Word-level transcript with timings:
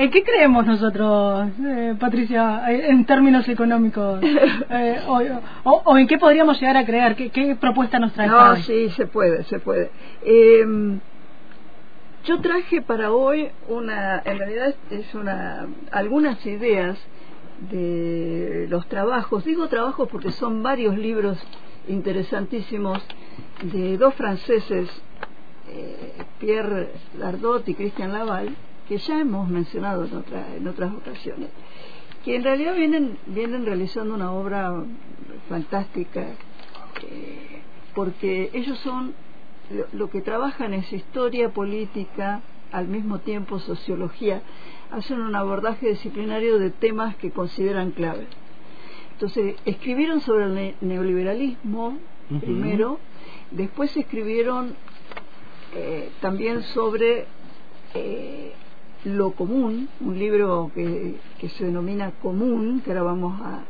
¿En 0.00 0.10
qué 0.10 0.24
creemos 0.24 0.64
nosotros, 0.64 1.50
eh, 1.62 1.94
Patricia, 2.00 2.62
en 2.70 3.04
términos 3.04 3.46
económicos? 3.48 4.20
Eh, 4.72 5.00
o, 5.64 5.98
en 5.98 6.06
qué 6.06 6.16
podríamos 6.16 6.58
llegar 6.58 6.76
a 6.78 6.86
creer? 6.86 7.14
¿Qué, 7.14 7.56
propuesta 7.60 7.98
nos 7.98 8.12
trae? 8.12 8.28
No, 8.28 8.56
sí, 8.56 8.88
se 8.90 9.06
puede, 9.06 9.42
se 9.44 9.58
puede. 9.58 9.90
Em, 10.22 11.00
yo 12.24 12.40
traje 12.40 12.80
para 12.80 13.12
hoy 13.12 13.50
una, 13.68 14.22
en 14.24 14.38
realidad 14.38 14.74
es 14.90 15.14
una, 15.14 15.66
algunas 15.90 16.46
ideas 16.46 16.96
de 17.70 18.68
los 18.70 18.86
trabajos. 18.86 19.44
Digo 19.44 19.68
trabajos 19.68 20.08
porque 20.08 20.30
son 20.30 20.62
varios 20.62 20.96
libros 20.96 21.36
interesantísimos 21.88 23.02
de 23.62 23.98
dos 23.98 24.14
franceses, 24.14 24.88
eh, 25.68 26.22
Pierre 26.38 26.92
Lardot 27.18 27.68
y 27.68 27.74
Christian 27.74 28.12
Laval, 28.12 28.56
que 28.90 28.98
ya 28.98 29.20
hemos 29.20 29.48
mencionado 29.48 30.04
en, 30.04 30.16
otra, 30.16 30.56
en 30.56 30.66
otras 30.66 30.92
ocasiones, 30.92 31.48
que 32.24 32.34
en 32.34 32.42
realidad 32.42 32.74
vienen, 32.74 33.18
vienen 33.26 33.64
realizando 33.64 34.12
una 34.16 34.32
obra 34.32 34.82
fantástica, 35.48 36.22
eh, 37.08 37.62
porque 37.94 38.50
ellos 38.52 38.76
son, 38.80 39.14
lo, 39.70 39.86
lo 39.92 40.10
que 40.10 40.22
trabajan 40.22 40.74
es 40.74 40.92
historia 40.92 41.50
política, 41.50 42.40
al 42.72 42.88
mismo 42.88 43.20
tiempo 43.20 43.60
sociología, 43.60 44.42
hacen 44.90 45.20
un 45.20 45.36
abordaje 45.36 45.90
disciplinario 45.90 46.58
de 46.58 46.70
temas 46.70 47.14
que 47.14 47.30
consideran 47.30 47.92
clave. 47.92 48.26
Entonces, 49.12 49.54
escribieron 49.66 50.20
sobre 50.20 50.46
el 50.46 50.74
neoliberalismo 50.80 51.96
primero, 52.40 52.98
después 53.52 53.96
escribieron 53.96 54.74
eh, 55.76 56.10
también 56.20 56.64
sobre 56.64 57.26
eh, 57.94 58.52
lo 59.04 59.32
común, 59.32 59.88
un 60.00 60.18
libro 60.18 60.70
que, 60.74 61.16
que 61.38 61.48
se 61.50 61.66
denomina 61.66 62.12
Común, 62.22 62.82
que 62.84 62.90
ahora 62.90 63.02
vamos 63.02 63.40
a... 63.40 63.62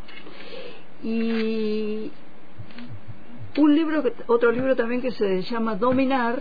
Y 1.03 2.11
un 3.57 3.75
libro, 3.75 4.03
otro 4.27 4.53
libro 4.53 4.77
también 4.77 5.01
que 5.01 5.13
se 5.13 5.43
llama 5.43 5.77
Dominar, 5.77 6.41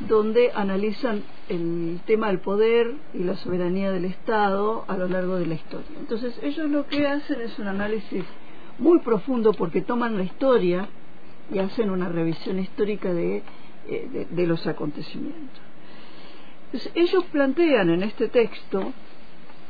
donde 0.00 0.52
analizan 0.54 1.22
el 1.48 2.00
tema 2.06 2.28
del 2.28 2.40
poder 2.40 2.94
y 3.14 3.18
la 3.18 3.36
soberanía 3.36 3.90
del 3.90 4.04
Estado 4.04 4.84
a 4.88 4.96
lo 4.96 5.08
largo 5.08 5.36
de 5.36 5.46
la 5.46 5.54
historia. 5.54 5.96
Entonces 5.98 6.38
ellos 6.42 6.68
lo 6.68 6.86
que 6.86 7.06
hacen 7.06 7.40
es 7.40 7.58
un 7.58 7.68
análisis 7.68 8.24
muy 8.78 8.98
profundo 9.00 9.52
porque 9.52 9.80
toman 9.80 10.16
la 10.16 10.24
historia 10.24 10.88
y 11.52 11.58
hacen 11.58 11.90
una 11.90 12.08
revisión 12.08 12.58
histórica 12.58 13.12
de, 13.12 13.42
eh, 13.88 14.26
de, 14.28 14.46
los 14.46 14.66
acontecimientos. 14.66 15.60
Entonces, 16.76 16.92
ellos 16.94 17.24
plantean 17.32 17.88
en 17.88 18.02
este 18.02 18.28
texto 18.28 18.92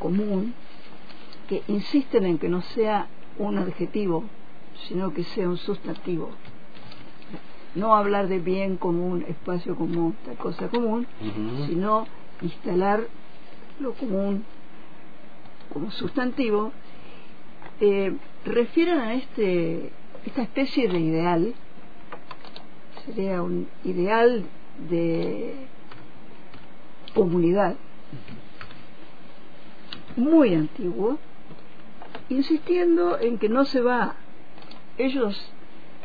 común 0.01 0.55
que 1.49 1.62
insisten 1.69 2.25
en 2.25 2.37
que 2.37 2.49
no 2.49 2.62
sea 2.62 3.07
un 3.39 3.59
adjetivo, 3.59 4.25
sino 4.89 5.15
que 5.15 5.23
sea 5.23 5.49
un 5.49 5.57
sustantivo. 5.57 6.31
No 7.77 7.95
hablar 7.95 8.27
de 8.27 8.41
bien 8.41 8.77
común, 8.77 9.25
espacio 9.29 9.77
común, 9.77 10.17
cosa 10.39 10.67
común, 10.67 11.07
sino 11.69 12.09
instalar 12.43 13.07
lo 13.79 13.93
común 13.93 14.45
como 15.73 15.93
sustantivo, 15.93 16.73
eh, 17.81 18.17
refieren 18.45 18.99
a 18.99 19.15
este, 19.15 19.93
esta 20.25 20.43
especie 20.43 20.89
de 20.89 20.99
ideal, 20.99 21.55
sería 23.05 23.43
un 23.43 23.69
ideal 23.84 24.45
de 24.91 25.69
comunidad 27.17 27.77
muy 30.17 30.55
antiguo, 30.55 31.19
insistiendo 32.28 33.19
en 33.19 33.39
que 33.39 33.48
no 33.48 33.64
se 33.64 33.81
va, 33.81 34.14
ellos 34.98 35.50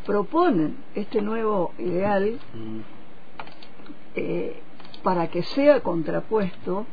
proponen 0.05 0.77
este 0.95 1.21
nuevo 1.21 1.73
ideal 1.77 2.39
eh, 4.15 4.61
para 5.03 5.27
que 5.29 5.43
sea 5.43 5.81
contrapuesto 5.81 6.85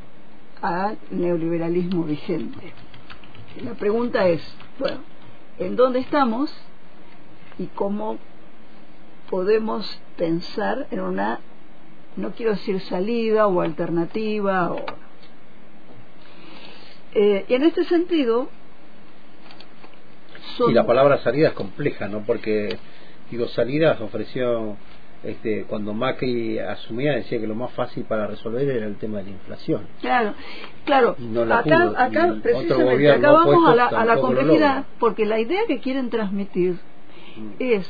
al 0.60 0.98
neoliberalismo 1.10 2.02
vigente. 2.04 2.72
la 3.62 3.74
pregunta 3.74 4.28
es, 4.28 4.42
bueno, 4.78 4.98
¿en 5.58 5.76
dónde 5.76 6.00
estamos 6.00 6.52
y 7.58 7.66
cómo 7.66 8.18
podemos 9.30 10.00
pensar 10.16 10.86
en 10.90 11.00
una, 11.00 11.40
no 12.18 12.32
quiero 12.32 12.52
decir 12.52 12.80
salida 12.80 13.46
o 13.46 13.60
alternativa, 13.60 14.72
o, 14.72 14.84
eh, 17.14 17.44
y 17.48 17.54
en 17.54 17.62
este 17.62 17.84
sentido... 17.84 18.48
y 20.68 20.72
la 20.72 20.84
palabra 20.84 21.18
salida 21.18 21.48
es 21.48 21.54
compleja, 21.54 22.08
¿no? 22.08 22.24
Porque 22.26 22.76
digo, 23.30 23.46
salidas 23.48 24.00
ofreció, 24.00 24.76
este, 25.22 25.64
cuando 25.64 25.94
Macri 25.94 26.58
asumía, 26.58 27.12
decía 27.14 27.40
que 27.40 27.46
lo 27.46 27.54
más 27.54 27.72
fácil 27.72 28.04
para 28.04 28.26
resolver 28.26 28.68
era 28.68 28.86
el 28.86 28.96
tema 28.96 29.18
de 29.18 29.24
la 29.24 29.30
inflación. 29.30 29.86
Claro, 30.00 30.34
claro. 30.84 31.16
acá, 31.52 31.92
acá 31.96 32.36
precisamente, 32.42 33.10
acá 33.10 33.30
vamos 33.30 33.68
a 33.68 33.74
la, 33.74 33.86
a 33.86 34.04
la 34.04 34.16
complejidad, 34.18 34.84
porque 34.98 35.24
la 35.24 35.38
idea 35.38 35.60
que 35.68 35.78
quieren 35.78 36.10
transmitir 36.10 36.74
mm. 37.36 37.50
es 37.60 37.88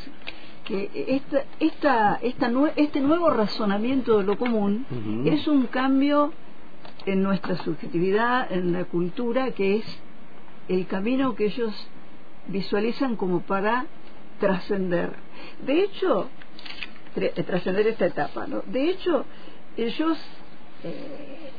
que 0.69 0.91
esta, 1.09 1.45
esta, 1.61 2.19
esta 2.21 2.51
este 2.77 3.01
nuevo 3.01 3.31
razonamiento 3.31 4.19
de 4.19 4.25
lo 4.25 4.37
común 4.37 4.85
es 5.25 5.49
un 5.49 5.67
cambio 5.67 6.31
en 7.07 7.23
nuestra 7.23 7.57
subjetividad, 7.57 8.53
en 8.53 8.73
la 8.73 8.85
cultura, 8.85 9.53
que 9.53 9.77
es 9.77 10.01
el 10.69 10.87
camino 10.87 11.35
que 11.35 11.47
ellos 11.47 11.73
visualizan 12.49 13.17
como 13.17 13.41
para 13.41 13.87
trascender. 14.41 15.15
De 15.67 15.85
hecho, 15.85 16.29
eh, 17.17 17.43
trascender 17.45 17.87
esta 17.87 18.05
etapa, 18.05 18.47
¿no? 18.47 18.63
De 18.67 18.91
hecho, 18.91 19.25
ellos 19.75 20.19
eh, 20.85 21.51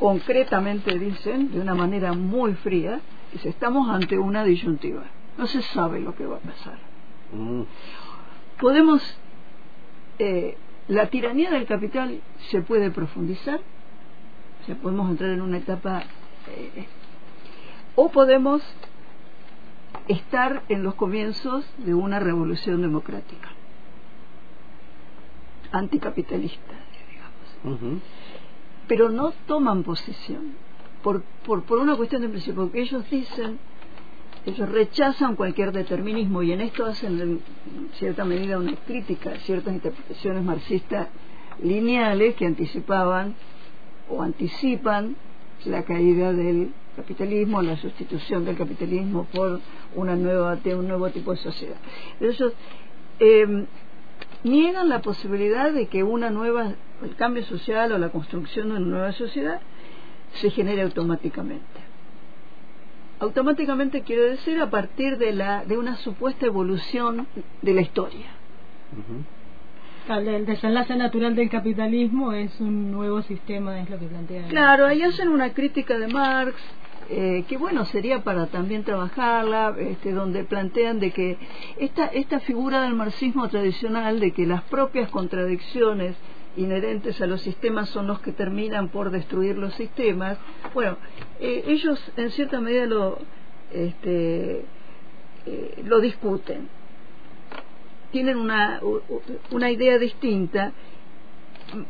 concretamente 0.00 0.98
dicen, 0.98 1.52
de 1.52 1.60
una 1.60 1.76
manera 1.76 2.12
muy 2.12 2.54
fría, 2.54 3.00
que 3.40 3.48
estamos 3.48 3.88
ante 3.88 4.18
una 4.18 4.42
disyuntiva. 4.42 5.04
No 5.38 5.46
se 5.46 5.62
sabe 5.62 6.00
lo 6.00 6.16
que 6.16 6.26
va 6.26 6.38
a 6.38 6.40
pasar. 6.40 6.85
Podemos, 8.60 9.02
eh, 10.18 10.56
la 10.88 11.08
tiranía 11.08 11.50
del 11.50 11.66
capital 11.66 12.20
se 12.50 12.62
puede 12.62 12.90
profundizar, 12.90 13.60
o 14.62 14.66
sea, 14.66 14.74
podemos 14.76 15.10
entrar 15.10 15.30
en 15.30 15.42
una 15.42 15.58
etapa, 15.58 16.04
o 17.94 18.10
podemos 18.10 18.62
estar 20.08 20.62
en 20.68 20.82
los 20.82 20.94
comienzos 20.94 21.64
de 21.78 21.94
una 21.94 22.20
revolución 22.20 22.82
democrática, 22.82 23.48
anticapitalista, 25.72 26.74
digamos. 27.64 28.00
Pero 28.86 29.08
no 29.10 29.32
toman 29.46 29.82
posición 29.82 30.54
por, 31.02 31.22
por, 31.44 31.64
por 31.64 31.78
una 31.78 31.96
cuestión 31.96 32.22
de 32.22 32.28
principio, 32.28 32.62
porque 32.62 32.80
ellos 32.80 33.08
dicen, 33.10 33.58
ellos 34.46 34.68
rechazan 34.68 35.34
cualquier 35.34 35.72
determinismo 35.72 36.42
y 36.42 36.52
en 36.52 36.60
esto 36.60 36.86
hacen 36.86 37.20
en 37.20 37.40
cierta 37.94 38.24
medida 38.24 38.58
una 38.58 38.76
crítica 38.76 39.30
a 39.32 39.38
ciertas 39.40 39.74
interpretaciones 39.74 40.44
marxistas 40.44 41.08
lineales 41.62 42.36
que 42.36 42.46
anticipaban 42.46 43.34
o 44.08 44.22
anticipan 44.22 45.16
la 45.64 45.82
caída 45.82 46.32
del 46.32 46.72
capitalismo, 46.94 47.60
la 47.60 47.76
sustitución 47.76 48.44
del 48.44 48.56
capitalismo 48.56 49.26
por 49.34 49.60
una 49.96 50.14
nueva, 50.14 50.56
un 50.64 50.88
nuevo 50.88 51.10
tipo 51.10 51.32
de 51.32 51.38
sociedad. 51.38 51.76
Ellos 52.20 52.52
eh, 53.18 53.66
niegan 54.44 54.88
la 54.88 55.02
posibilidad 55.02 55.72
de 55.72 55.88
que 55.88 56.04
una 56.04 56.30
nueva, 56.30 56.72
el 57.02 57.16
cambio 57.16 57.42
social 57.44 57.90
o 57.90 57.98
la 57.98 58.10
construcción 58.10 58.68
de 58.68 58.76
una 58.76 58.86
nueva 58.86 59.12
sociedad 59.12 59.60
se 60.34 60.50
genere 60.50 60.82
automáticamente. 60.82 61.85
Automáticamente 63.18 64.02
quiero 64.02 64.24
decir 64.24 64.60
a 64.60 64.68
partir 64.68 65.16
de, 65.16 65.32
la, 65.32 65.64
de 65.64 65.78
una 65.78 65.96
supuesta 65.96 66.46
evolución 66.46 67.26
de 67.62 67.74
la 67.74 67.80
historia. 67.80 68.26
El 70.08 70.46
desenlace 70.46 70.94
natural 70.96 71.34
del 71.34 71.48
capitalismo 71.48 72.32
es 72.32 72.60
un 72.60 72.92
nuevo 72.92 73.22
sistema, 73.22 73.80
es 73.80 73.90
lo 73.90 73.98
que 73.98 74.06
plantean. 74.06 74.48
Claro, 74.48 74.86
ahí 74.86 75.02
hacen 75.02 75.28
una 75.28 75.52
crítica 75.52 75.98
de 75.98 76.08
Marx, 76.08 76.54
eh, 77.08 77.44
que 77.48 77.56
bueno 77.56 77.84
sería 77.86 78.22
para 78.22 78.46
también 78.46 78.84
trabajarla, 78.84 79.74
este, 79.78 80.12
donde 80.12 80.44
plantean 80.44 81.00
de 81.00 81.10
que 81.10 81.38
esta, 81.78 82.06
esta 82.06 82.40
figura 82.40 82.82
del 82.82 82.94
marxismo 82.94 83.48
tradicional, 83.48 84.20
de 84.20 84.32
que 84.32 84.46
las 84.46 84.62
propias 84.62 85.10
contradicciones 85.10 86.16
inherentes 86.56 87.20
a 87.20 87.26
los 87.26 87.40
sistemas 87.42 87.88
son 87.90 88.06
los 88.06 88.20
que 88.20 88.32
terminan 88.32 88.88
por 88.88 89.10
destruir 89.10 89.56
los 89.58 89.74
sistemas, 89.74 90.38
bueno, 90.74 90.96
eh, 91.40 91.64
ellos 91.66 92.00
en 92.16 92.30
cierta 92.30 92.60
medida 92.60 92.86
lo, 92.86 93.18
este, 93.72 94.64
eh, 95.46 95.82
lo 95.84 96.00
discuten. 96.00 96.68
Tienen 98.12 98.38
una, 98.38 98.80
una 99.50 99.70
idea 99.70 99.98
distinta 99.98 100.72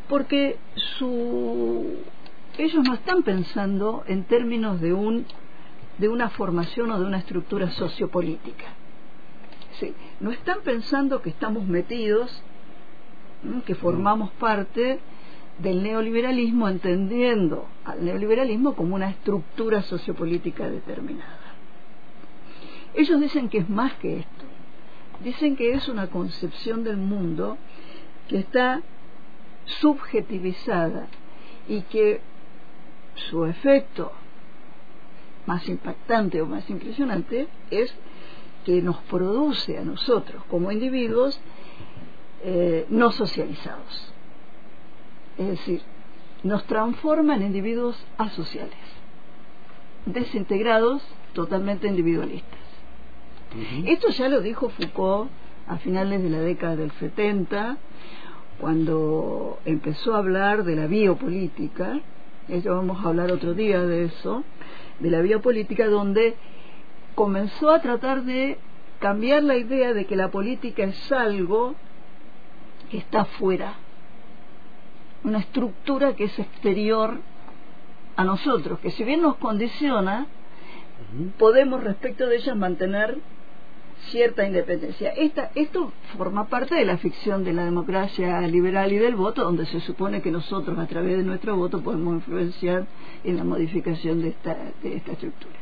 porque 0.08 0.56
su 0.98 1.98
ellos 2.58 2.82
no 2.84 2.94
están 2.94 3.22
pensando 3.22 4.02
en 4.08 4.24
términos 4.24 4.80
de 4.80 4.94
un 4.94 5.26
de 5.98 6.08
una 6.08 6.30
formación 6.30 6.90
o 6.90 6.98
de 6.98 7.04
una 7.04 7.18
estructura 7.18 7.70
sociopolítica. 7.70 8.64
No 10.20 10.30
están 10.30 10.60
pensando 10.62 11.20
que 11.20 11.30
estamos 11.30 11.66
metidos, 11.66 12.42
que 13.64 13.74
formamos 13.74 14.30
parte 14.32 14.98
del 15.58 15.82
neoliberalismo, 15.82 16.68
entendiendo 16.68 17.66
al 17.84 18.04
neoliberalismo 18.04 18.74
como 18.74 18.94
una 18.94 19.10
estructura 19.10 19.82
sociopolítica 19.82 20.68
determinada. 20.68 21.38
Ellos 22.94 23.20
dicen 23.20 23.48
que 23.48 23.58
es 23.58 23.68
más 23.68 23.94
que 23.94 24.18
esto. 24.20 24.44
Dicen 25.22 25.56
que 25.56 25.72
es 25.72 25.88
una 25.88 26.08
concepción 26.08 26.84
del 26.84 26.98
mundo 26.98 27.56
que 28.28 28.38
está 28.38 28.82
subjetivizada 29.64 31.08
y 31.68 31.82
que 31.82 32.20
su 33.14 33.44
efecto 33.46 34.12
más 35.46 35.68
impactante 35.68 36.42
o 36.42 36.46
más 36.46 36.68
impresionante 36.68 37.48
es 37.70 37.94
que 38.64 38.82
nos 38.82 38.96
produce 39.02 39.78
a 39.78 39.84
nosotros 39.84 40.42
como 40.50 40.72
individuos 40.72 41.40
eh, 42.44 42.86
no 42.88 43.12
socializados. 43.12 44.12
Es 45.38 45.48
decir, 45.48 45.82
nos 46.42 46.64
transforma 46.64 47.36
en 47.36 47.42
individuos 47.42 47.96
asociales, 48.18 48.78
desintegrados, 50.06 51.02
totalmente 51.32 51.86
individualistas. 51.86 52.60
Esto 53.86 54.08
ya 54.10 54.28
lo 54.28 54.40
dijo 54.40 54.68
Foucault 54.68 55.30
a 55.66 55.78
finales 55.78 56.22
de 56.22 56.30
la 56.30 56.40
década 56.40 56.76
del 56.76 56.90
70, 56.92 57.78
cuando 58.60 59.58
empezó 59.64 60.14
a 60.14 60.18
hablar 60.18 60.64
de 60.64 60.76
la 60.76 60.86
biopolítica, 60.86 62.00
eso 62.48 62.74
vamos 62.74 63.04
a 63.04 63.08
hablar 63.08 63.32
otro 63.32 63.54
día 63.54 63.82
de 63.82 64.04
eso, 64.04 64.44
de 65.00 65.10
la 65.10 65.20
biopolítica, 65.20 65.88
donde 65.88 66.36
comenzó 67.14 67.70
a 67.70 67.80
tratar 67.80 68.24
de 68.24 68.58
cambiar 69.00 69.42
la 69.42 69.56
idea 69.56 69.92
de 69.92 70.06
que 70.06 70.16
la 70.16 70.30
política 70.30 70.84
es 70.84 71.12
algo 71.12 71.74
que 72.90 72.98
está 72.98 73.24
fuera, 73.24 73.74
una 75.24 75.38
estructura 75.38 76.14
que 76.14 76.24
es 76.24 76.38
exterior 76.38 77.20
a 78.16 78.24
nosotros, 78.24 78.78
que 78.80 78.90
si 78.90 79.04
bien 79.04 79.22
nos 79.22 79.36
condiciona, 79.36 80.26
podemos 81.38 81.82
respecto 81.82 82.26
de 82.26 82.36
ella 82.36 82.54
mantener 82.54 83.18
cierta 84.10 84.46
independencia. 84.46 85.10
Esta, 85.10 85.50
esto 85.54 85.92
forma 86.16 86.46
parte 86.48 86.74
de 86.74 86.84
la 86.84 86.98
ficción 86.98 87.44
de 87.44 87.52
la 87.52 87.64
democracia 87.64 88.40
liberal 88.42 88.92
y 88.92 88.98
del 88.98 89.16
voto, 89.16 89.42
donde 89.42 89.66
se 89.66 89.80
supone 89.80 90.22
que 90.22 90.30
nosotros 90.30 90.78
a 90.78 90.86
través 90.86 91.16
de 91.16 91.24
nuestro 91.24 91.56
voto 91.56 91.80
podemos 91.80 92.14
influenciar 92.14 92.86
en 93.24 93.36
la 93.36 93.44
modificación 93.44 94.22
de 94.22 94.28
esta, 94.28 94.56
de 94.82 94.96
esta 94.96 95.12
estructura. 95.12 95.56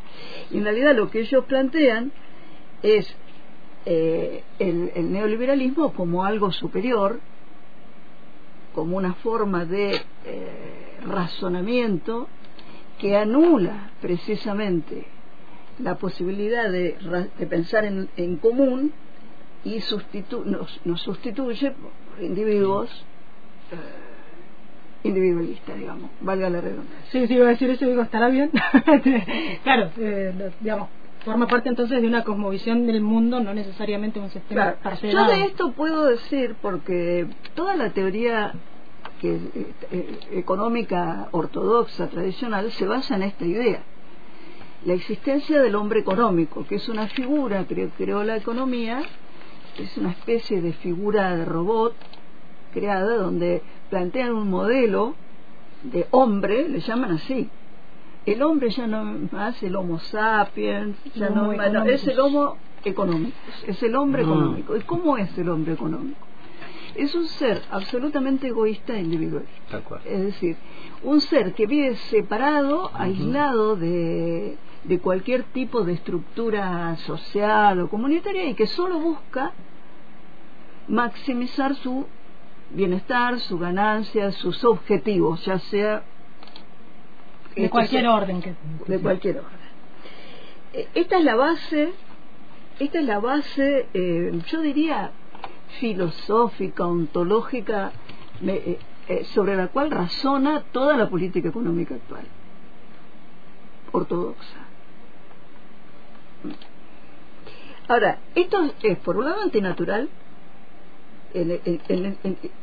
Y 0.50 0.58
en 0.58 0.64
realidad 0.64 0.94
lo 0.94 1.10
que 1.10 1.20
ellos 1.20 1.44
plantean 1.46 2.12
es 2.82 3.16
eh, 3.86 4.42
el, 4.58 5.12
neoliberalismo 5.12 5.92
como 5.92 6.24
algo 6.24 6.52
superior, 6.52 7.20
como 8.74 8.96
una 8.96 9.14
forma 9.14 9.64
de 9.64 9.94
eh, 10.24 10.98
razonamiento 11.06 12.28
que 12.98 13.16
anula 13.16 13.90
precisamente 14.00 15.06
la 15.78 15.96
posibilidad 15.96 16.70
de, 16.70 16.96
pensar 17.48 17.84
en, 17.84 18.36
común 18.36 18.92
y 19.64 19.80
nos, 20.84 21.00
sustituye 21.00 21.72
por 21.72 22.22
individuos 22.22 22.90
eh, 23.72 23.76
individualistas, 25.04 25.78
digamos, 25.78 26.10
valga 26.20 26.48
la 26.48 26.60
redundancia. 26.60 27.10
Sí, 27.12 27.26
sí, 27.26 27.34
iba 27.34 27.46
a 27.46 27.50
decir 27.50 27.68
eso, 27.70 27.86
digo, 27.86 28.02
estará 28.02 28.28
bien. 28.28 28.50
claro, 29.62 29.90
eh, 29.98 30.50
digamos, 30.60 30.88
forma 31.24 31.46
parte 31.46 31.68
entonces 31.68 32.00
de 32.00 32.06
una 32.06 32.24
cosmovisión 32.24 32.86
del 32.86 33.00
mundo, 33.00 33.40
no 33.40 33.54
necesariamente 33.54 34.20
un 34.20 34.30
sistema 34.30 34.74
claro. 34.74 34.98
Yo 35.02 35.26
de 35.26 35.44
esto 35.44 35.72
puedo 35.72 36.06
decir 36.06 36.56
porque 36.60 37.26
toda 37.54 37.76
la 37.76 37.90
teoría 37.90 38.52
que, 39.20 39.38
eh, 39.90 40.18
económica 40.32 41.28
ortodoxa, 41.32 42.08
tradicional, 42.08 42.70
se 42.72 42.86
basa 42.86 43.16
en 43.16 43.22
esta 43.22 43.44
idea 43.44 43.82
la 44.84 44.92
existencia 44.92 45.62
del 45.62 45.76
hombre 45.76 46.00
económico, 46.00 46.66
que 46.66 46.76
es 46.76 46.88
una 46.88 47.08
figura, 47.08 47.64
creo, 47.66 47.90
creó 47.96 48.22
la 48.22 48.36
economía, 48.36 49.02
es 49.78 49.96
una 49.96 50.10
especie 50.10 50.60
de 50.60 50.72
figura 50.74 51.36
de 51.36 51.44
robot 51.44 51.94
creada 52.72 53.16
donde 53.16 53.62
plantean 53.88 54.34
un 54.34 54.50
modelo 54.50 55.14
de 55.84 56.06
hombre, 56.10 56.68
le 56.68 56.80
llaman 56.80 57.12
así. 57.12 57.48
El 58.26 58.42
hombre 58.42 58.70
ya 58.70 58.86
no 58.86 59.16
es 59.16 59.32
más 59.32 59.62
el 59.62 59.76
Homo 59.76 59.98
sapiens, 59.98 60.96
ya 61.14 61.28
no, 61.28 61.52
es 61.52 62.06
el 62.06 62.18
Homo 62.20 62.56
económico, 62.84 63.36
es 63.66 63.82
el 63.82 63.94
hombre 63.96 64.22
económico. 64.22 64.76
¿Y 64.76 64.80
cómo 64.80 65.16
es 65.18 65.36
el 65.36 65.48
hombre 65.48 65.74
económico? 65.74 66.26
Es 66.94 67.14
un 67.14 67.26
ser 67.26 67.60
absolutamente 67.70 68.48
egoísta 68.48 68.94
e 68.94 69.02
individualista. 69.02 69.82
Es 70.04 70.22
decir, 70.22 70.56
un 71.02 71.20
ser 71.20 71.52
que 71.52 71.66
vive 71.66 71.96
separado, 71.96 72.90
aislado 72.94 73.76
de, 73.76 74.56
de 74.84 74.98
cualquier 75.00 75.42
tipo 75.42 75.84
de 75.84 75.94
estructura 75.94 76.96
social 76.98 77.80
o 77.80 77.88
comunitaria 77.88 78.46
y 78.46 78.54
que 78.54 78.66
solo 78.66 79.00
busca 79.00 79.52
maximizar 80.88 81.74
su 81.76 82.06
bienestar, 82.70 83.38
su 83.40 83.58
ganancia, 83.58 84.30
sus 84.32 84.64
objetivos, 84.64 85.44
ya 85.44 85.58
sea 85.58 86.04
de 87.54 87.70
cualquier 87.70 88.06
orden 88.06 88.40
que 88.40 88.54
de 88.86 88.98
cualquier 88.98 89.38
orden. 89.38 89.64
Eh, 90.72 90.88
esta 90.94 91.18
es 91.18 91.24
la 91.24 91.36
base, 91.36 91.92
esta 92.78 92.98
es 92.98 93.04
la 93.04 93.20
base, 93.20 93.86
eh, 93.94 94.40
yo 94.46 94.60
diría 94.60 95.12
filosófica, 95.78 96.86
ontológica, 96.86 97.92
eh, 98.46 98.78
sobre 99.32 99.56
la 99.56 99.68
cual 99.68 99.90
razona 99.90 100.62
toda 100.72 100.96
la 100.96 101.08
política 101.08 101.48
económica 101.48 101.94
actual, 101.94 102.24
ortodoxa. 103.92 104.58
Ahora, 107.86 108.18
esto 108.34 108.72
es 108.82 108.98
por 108.98 109.16
un 109.16 109.26
lado 109.26 109.42
antinatural 109.42 110.08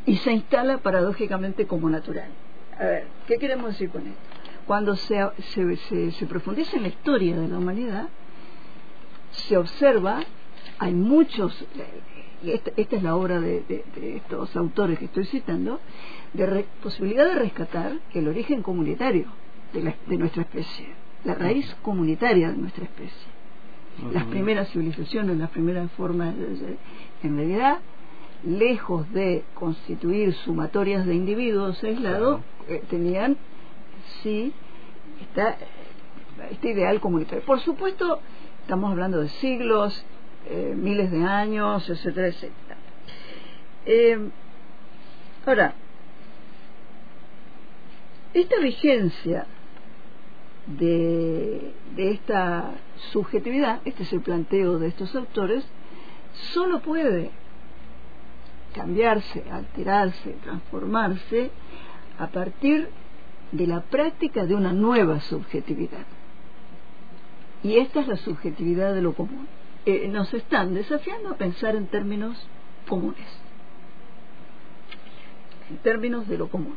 y 0.06 0.16
se 0.18 0.32
instala 0.32 0.80
paradójicamente 0.80 1.68
como 1.68 1.90
natural. 1.90 2.30
A 2.80 2.84
ver, 2.84 3.08
¿qué 3.28 3.38
queremos 3.38 3.72
decir 3.72 3.90
con 3.90 4.08
esto? 4.08 4.20
Cuando 4.66 4.96
se, 4.96 5.20
se, 6.12 6.26
profundiza 6.26 6.78
en 6.78 6.84
la 6.84 6.90
historia 6.90 7.38
de 7.38 7.48
la 7.48 7.58
humanidad, 7.58 8.10
se 9.32 9.58
observa, 9.58 10.22
hay 10.80 10.94
muchos, 10.94 11.66
y 12.44 12.52
esta, 12.52 12.72
es 12.76 13.04
la 13.04 13.16
obra 13.16 13.40
de, 13.40 13.84
estos 14.16 14.56
autores 14.56 15.00
que 15.00 15.06
estoy 15.06 15.26
citando, 15.26 15.80
de 16.34 16.66
posibilidad 16.82 17.26
de 17.26 17.36
rescatar 17.36 17.94
el 18.14 18.28
origen 18.28 18.62
comunitario 18.62 19.26
de, 19.74 19.96
de 20.08 20.18
nuestra 20.18 20.44
especie, 20.44 20.88
la 21.24 21.36
raíz 21.36 21.76
comunitaria 21.82 22.52
de 22.52 22.58
nuestra 22.58 22.86
especie. 22.86 23.42
Las 24.14 24.26
primeras 24.26 24.70
civilizaciones, 24.70 25.38
las 25.38 25.50
primeras 25.50 25.92
formas, 25.92 26.34
en 27.24 27.38
realidad, 27.38 27.80
lejos 28.44 29.12
de 29.14 29.44
constituir 29.54 30.34
sumatorias 30.34 31.06
de 31.06 31.14
individuos 31.14 31.84
aislados, 31.84 32.42
eh, 32.68 32.82
tenían, 32.90 33.38
sí, 34.22 34.54
esta, 35.22 35.58
este 36.50 36.72
ideal 36.72 37.00
comunitario. 37.00 37.44
Por 37.46 37.60
supuesto, 37.60 38.20
estamos 38.62 38.92
hablando 38.92 39.20
de 39.22 39.30
siglos, 39.30 40.04
eh, 40.50 40.74
miles 40.76 41.12
de 41.12 41.24
años, 41.24 41.90
etcétera, 41.90 42.28
etcétera. 42.28 42.78
Eh, 43.86 44.30
ahora, 45.46 45.74
esta 48.34 48.60
vigencia 48.60 49.46
de, 50.68 51.74
esta 51.98 52.72
subjetividad, 53.12 53.82
este 53.86 54.04
es 54.04 54.14
el 54.14 54.22
planteo 54.22 54.80
de 54.80 54.88
estos 54.88 55.16
autores, 55.16 55.66
solo 56.54 56.80
puede 56.80 57.32
cambiarse, 58.74 59.44
alterarse, 59.52 60.32
transformarse 60.44 61.52
a 62.18 62.28
partir 62.28 62.90
de 63.52 63.68
la 63.68 63.82
práctica 63.82 64.46
de 64.46 64.56
una 64.56 64.74
nueva 64.74 65.20
subjetividad. 65.22 66.06
Y 67.64 67.78
esta 67.78 68.02
es 68.02 68.08
la 68.08 68.18
subjetividad 68.18 68.94
de 68.94 69.02
lo 69.02 69.14
común. 69.14 69.48
Eh, 69.86 70.08
nos 70.08 70.34
están 70.34 70.74
desafiando 70.74 71.30
a 71.30 71.38
pensar 71.38 71.76
en 71.76 71.88
términos 71.88 72.38
comunes, 72.88 73.28
en 75.70 75.78
términos 75.78 76.28
de 76.28 76.38
lo 76.38 76.50
común. 76.50 76.76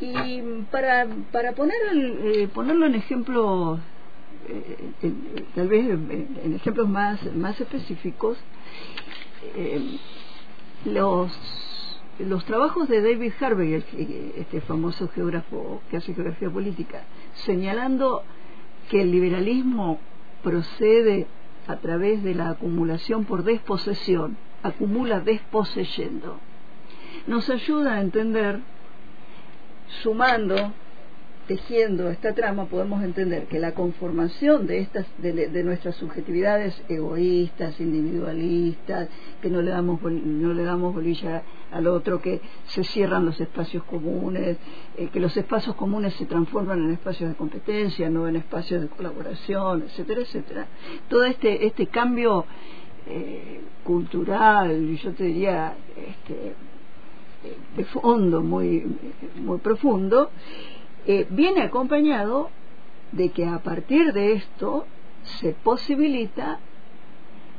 Y 0.00 0.42
para, 0.70 1.06
para 1.30 1.52
poner 1.52 1.76
eh, 1.92 2.48
ponerlo 2.48 2.86
en 2.86 2.94
ejemplos, 2.96 3.78
eh, 4.48 5.12
tal 5.54 5.68
vez 5.68 5.86
en 5.86 6.54
ejemplos 6.54 6.88
más, 6.88 7.22
más 7.34 7.60
específicos, 7.60 8.36
eh, 9.56 9.98
los 10.84 11.30
los 12.18 12.44
trabajos 12.44 12.88
de 12.88 13.02
David 13.02 13.32
Harvey, 13.40 13.74
este 14.36 14.60
famoso 14.60 15.08
geógrafo 15.08 15.82
que 15.90 15.96
hace 15.96 16.14
geografía 16.14 16.50
política, 16.50 17.02
señalando 17.34 18.22
que 18.88 19.02
el 19.02 19.10
liberalismo 19.10 19.98
procede 20.42 21.26
a 21.66 21.76
través 21.76 22.22
de 22.22 22.34
la 22.34 22.50
acumulación 22.50 23.24
por 23.24 23.42
desposesión, 23.42 24.36
acumula 24.62 25.20
desposeyendo, 25.20 26.38
nos 27.26 27.48
ayuda 27.50 27.94
a 27.94 28.00
entender, 28.00 28.60
sumando 30.02 30.72
tejiendo 31.46 32.08
esta 32.08 32.32
trama 32.32 32.66
podemos 32.66 33.02
entender 33.02 33.46
que 33.46 33.58
la 33.58 33.72
conformación 33.72 34.66
de 34.66 34.78
estas 34.78 35.06
de, 35.18 35.62
nuestras 35.62 35.94
subjetividades 35.96 36.82
egoístas 36.88 37.78
individualistas 37.80 39.08
que 39.42 39.50
no 39.50 39.60
le 39.60 39.70
damos 39.70 40.00
no 40.02 40.54
le 40.54 40.64
damos 40.64 40.94
bolilla 40.94 41.42
al 41.70 41.86
otro 41.86 42.20
que 42.22 42.40
se 42.66 42.82
cierran 42.84 43.26
los 43.26 43.40
espacios 43.40 43.84
comunes 43.84 44.56
eh, 44.96 45.08
que 45.12 45.20
los 45.20 45.36
espacios 45.36 45.76
comunes 45.76 46.14
se 46.14 46.24
transforman 46.24 46.82
en 46.82 46.92
espacios 46.92 47.28
de 47.28 47.36
competencia 47.36 48.08
no 48.08 48.26
en 48.26 48.36
espacios 48.36 48.80
de 48.80 48.88
colaboración 48.88 49.82
etcétera 49.82 50.22
etcétera. 50.22 50.66
Todo 51.08 51.24
este 51.24 51.66
este 51.66 51.88
cambio 51.88 52.46
eh, 53.06 53.60
cultural 53.82 54.96
yo 54.96 55.12
te 55.12 55.24
diría 55.24 55.74
este, 55.94 56.54
de 57.76 57.84
fondo 57.84 58.40
muy 58.40 58.82
muy 59.36 59.58
profundo 59.58 60.30
eh, 61.06 61.26
viene 61.30 61.62
acompañado 61.62 62.50
de 63.12 63.30
que 63.30 63.46
a 63.46 63.58
partir 63.58 64.12
de 64.12 64.32
esto 64.32 64.86
se 65.40 65.52
posibilita 65.52 66.58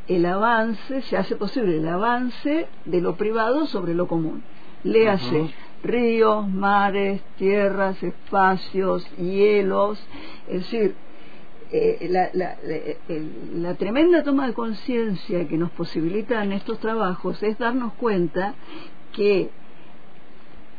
el 0.07 0.25
avance, 0.25 1.01
se 1.03 1.17
hace 1.17 1.35
posible 1.35 1.77
el 1.77 1.87
avance 1.87 2.67
de 2.85 3.01
lo 3.01 3.15
privado 3.15 3.65
sobre 3.65 3.93
lo 3.93 4.07
común. 4.07 4.43
Léase 4.83 5.51
ríos, 5.85 6.47
mares, 6.47 7.21
tierras, 7.37 8.01
espacios, 8.03 9.07
hielos, 9.17 9.99
es 10.47 10.61
decir, 10.61 10.95
eh, 11.71 12.07
la, 12.09 12.29
la, 12.33 12.57
la, 13.55 13.75
tremenda 13.75 14.23
toma 14.23 14.47
de 14.47 14.53
conciencia 14.53 15.47
que 15.47 15.57
nos 15.57 15.71
posibilitan 15.71 16.51
estos 16.51 16.79
trabajos 16.79 17.41
es 17.41 17.57
darnos 17.57 17.93
cuenta 17.93 18.53
que 19.13 19.49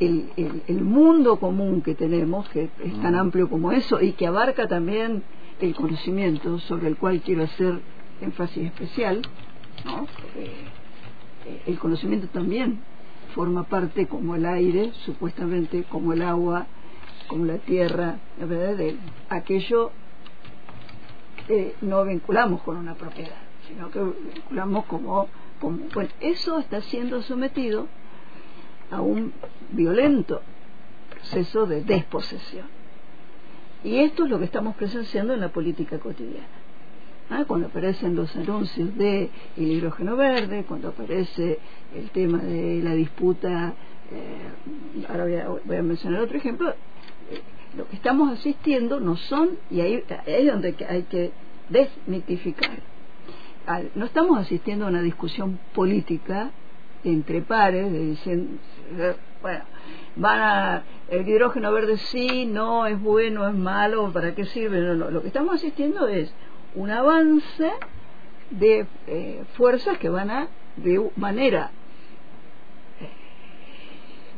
el, 0.01 0.63
el, 0.67 0.83
mundo 0.83 1.39
común 1.39 1.83
que 1.83 1.95
tenemos, 1.95 2.49
que 2.51 2.65
es 2.85 3.03
tan 3.03 3.15
mm. 3.15 3.19
amplio 3.19 3.49
como 3.49 3.73
eso 3.73 4.01
y 4.01 4.13
que 4.13 4.27
abarca 4.27 4.69
también 4.69 5.23
el 5.61 5.75
conocimiento 5.75 6.59
sobre 6.61 6.89
el 6.89 6.97
cual 6.97 7.23
quiero 7.23 7.45
hacer 7.45 7.81
énfasis 8.21 8.67
especial, 8.67 9.23
¿no? 9.85 10.07
Eh, 10.37 11.63
el 11.67 11.79
conocimiento 11.79 12.27
también 12.29 12.81
forma 13.35 13.65
parte 13.65 14.07
como 14.07 14.35
el 14.35 14.47
aire, 14.47 14.93
supuestamente 15.05 15.85
como 15.85 16.13
el 16.13 16.23
agua, 16.23 16.67
como 17.29 17.45
la 17.45 17.59
tierra, 17.59 18.17
la 18.39 18.47
verdad, 18.47 18.77
de 18.77 18.97
aquello 19.29 19.93
que 21.47 21.75
no 21.81 22.05
vinculamos 22.05 22.63
con 22.63 22.77
una 22.77 22.95
propiedad, 22.95 23.37
sino 23.69 23.91
que 23.91 24.01
vinculamos 24.35 24.87
como, 24.87 25.29
como 25.61 25.79
bueno, 25.95 26.11
eso 26.21 26.59
está 26.59 26.81
siendo 26.81 27.23
sometido 27.23 27.87
a 28.91 29.01
un 29.01 29.33
violento 29.71 30.43
proceso 31.11 31.67
de 31.67 31.83
desposesión. 31.83 32.67
Y 33.85 33.99
esto 33.99 34.25
es 34.25 34.31
lo 34.31 34.39
que 34.39 34.47
estamos 34.47 34.77
presenciando 34.77 35.35
en 35.35 35.41
la 35.41 35.49
política 35.51 35.99
cotidiana. 35.99 36.47
¿Ah? 37.29 37.45
Cuando 37.47 37.67
aparecen 37.67 38.15
los 38.15 38.35
anuncios 38.37 38.97
de 38.97 39.31
hidrógeno 39.57 40.17
verde, 40.17 40.65
cuando 40.67 40.89
aparece 40.89 41.59
el 41.95 42.11
tema 42.11 42.39
de 42.39 42.81
la 42.83 42.95
disputa, 42.95 43.75
eh, 44.13 45.07
ahora 45.09 45.59
voy 45.65 45.77
a, 45.77 45.83
mencionar 45.83 46.21
otro 46.21 46.37
ejemplo, 46.37 46.71
eh, 46.71 47.43
lo 47.77 47.89
que 47.89 47.97
estamos 47.97 48.33
asistiendo 48.33 49.01
no 49.01 49.17
son, 49.17 49.51
y 49.71 49.81
ahí, 49.81 50.05
es 50.27 50.47
donde 50.47 50.75
hay 50.89 51.03
que 51.03 51.33
desmitificar, 51.69 52.79
no 53.97 54.05
estamos 54.05 54.39
asistiendo 54.39 54.87
a 54.87 54.89
una 54.89 55.03
discusión 55.03 55.59
política 55.75 56.53
entre 57.07 57.41
pares, 57.43 57.93
diciendo, 57.93 58.59
bueno, 59.41 59.65
van 60.17 60.41
a, 60.41 60.83
el 61.09 61.29
hidrógeno 61.29 61.73
verde 61.73 61.97
sí, 61.97 62.47
no, 62.47 62.87
es 62.87 63.01
bueno, 63.01 63.49
es 63.49 63.55
malo, 63.55 64.13
¿para 64.13 64.35
qué 64.35 64.45
sirve? 64.45 64.81
No, 64.81 64.95
no. 64.95 65.11
Lo 65.11 65.23
que 65.23 65.29
estamos 65.29 65.55
asistiendo 65.55 66.09
es 66.09 66.33
un 66.75 66.91
avance 66.91 67.71
de 68.51 68.87
eh, 69.07 69.45
fuerzas 69.55 69.99
que 69.99 70.09
van 70.09 70.31
a, 70.31 70.49
de 70.77 71.11
manera 71.17 71.71
eh, 73.01 73.09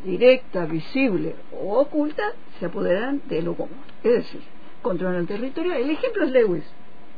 directa, 0.05 0.67
visible 0.67 1.35
o 1.53 1.79
oculta, 1.79 2.33
se 2.59 2.67
apoderan 2.67 3.23
de 3.27 3.43
lo 3.43 3.55
común. 3.55 3.79
Es 4.03 4.13
decir, 4.13 4.43
controlan 4.83 5.21
el 5.21 5.27
territorio. 5.27 5.73
El 5.75 5.91
ejemplo 5.91 6.25
es 6.25 6.31
Lewis, 6.31 6.65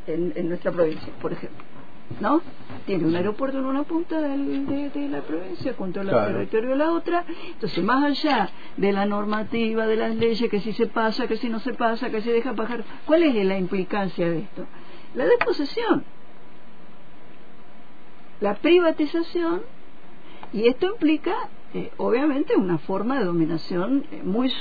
en 0.07 0.49
nuestra 0.49 0.73
provincia, 0.73 1.13
por 1.21 1.33
ejemplo. 1.33 1.70
¿No? 2.19 2.43
Tiene 2.87 3.05
un 3.05 3.15
aeropuerto 3.15 3.59
en 3.59 3.67
una 3.67 3.85
punta 3.85 4.21
de, 4.21 5.09
la 5.09 5.21
provincia, 5.21 5.77
controla 5.77 6.27
el 6.27 6.33
territorio 6.35 6.71
de 6.71 6.77
la 6.77 6.93
otra. 6.93 7.25
Entonces, 7.53 7.85
más 7.85 8.05
allá 8.05 8.51
de 8.77 8.93
la 8.93 9.07
normativa, 9.07 9.87
de 9.87 9.97
las 9.97 10.17
leyes, 10.17 10.51
que 10.51 10.61
si 10.61 10.73
se 10.73 10.87
pasa, 10.87 11.29
que 11.29 11.37
si 11.37 11.49
no 11.49 11.61
se 11.61 11.75
pasa, 11.75 12.11
que 12.11 12.21
se 12.23 12.33
deja 12.33 12.53
bajar, 12.53 12.85
¿cuál 13.07 13.23
es 13.23 13.35
la 13.45 13.59
implicancia 13.59 14.29
de 14.29 14.41
esto? 14.41 14.67
La 15.15 15.27
desposesión, 15.27 16.05
la 18.41 18.55
privatización, 18.55 19.63
y 20.53 20.67
esto 20.67 20.87
implica, 20.87 21.35
eh, 21.75 21.93
obviamente, 21.97 22.57
una 22.57 22.79
forma 22.79 23.19
de 23.19 23.25
dominación 23.25 24.05
eh, 24.11 24.23
muy, 24.25 24.53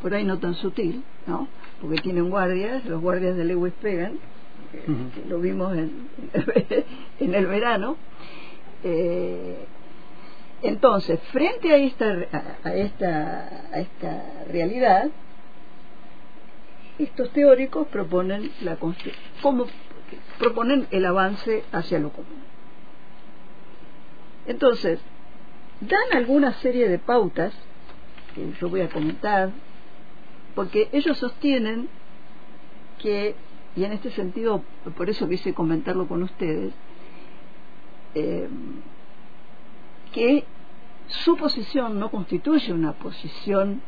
por 0.00 0.14
ahí 0.14 0.24
no 0.24 0.38
tan 0.38 0.54
sutil, 0.54 1.02
¿no? 1.26 1.48
Porque 1.80 1.96
tienen 2.00 2.30
guardias, 2.30 2.84
los 2.86 3.00
guardias 3.02 3.36
de 3.36 3.44
Lewis 3.44 3.74
pegan, 3.82 4.18
lo 5.28 5.40
vimos 5.40 5.76
en, 5.76 6.08
en 7.20 7.34
el 7.34 7.46
verano. 7.46 7.96
Eh, 8.84 9.66
entonces, 10.62 11.20
frente 11.32 11.72
a 11.72 11.76
esta, 11.76 12.06
a, 12.62 12.74
esta, 12.74 13.66
a 13.72 13.78
esta 13.80 14.44
realidad, 14.50 15.10
estos 16.98 17.30
teóricos 17.30 17.88
proponen, 17.88 18.52
la 18.60 18.76
como, 18.76 19.66
proponen 20.38 20.86
el 20.90 21.04
avance 21.04 21.64
hacia 21.72 21.98
lo 21.98 22.10
común. 22.10 22.42
Entonces, 24.46 25.00
dan 25.80 26.16
alguna 26.16 26.52
serie 26.54 26.88
de 26.88 26.98
pautas, 26.98 27.52
que 28.34 28.52
yo 28.60 28.68
voy 28.68 28.82
a 28.82 28.88
comentar, 28.88 29.50
porque 30.54 30.88
ellos 30.92 31.18
sostienen 31.18 31.88
que 33.00 33.34
y 33.74 33.84
en 33.84 33.92
este 33.92 34.10
sentido, 34.10 34.62
por 34.96 35.08
eso 35.08 35.28
quise 35.28 35.54
comentarlo 35.54 36.06
con 36.06 36.22
ustedes, 36.22 36.72
eh, 38.14 38.48
que 40.12 40.44
su 41.06 41.36
posición 41.36 41.98
no 41.98 42.10
constituye 42.10 42.72
una 42.72 42.92
posición 42.92 43.80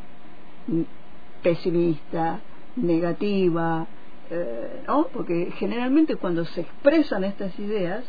pesimista, 1.42 2.40
negativa, 2.76 3.86
eh, 4.30 4.82
¿no? 4.86 5.08
Porque 5.12 5.52
generalmente 5.58 6.16
cuando 6.16 6.44
se 6.46 6.62
expresan 6.62 7.24
estas 7.24 7.58
ideas, 7.58 8.04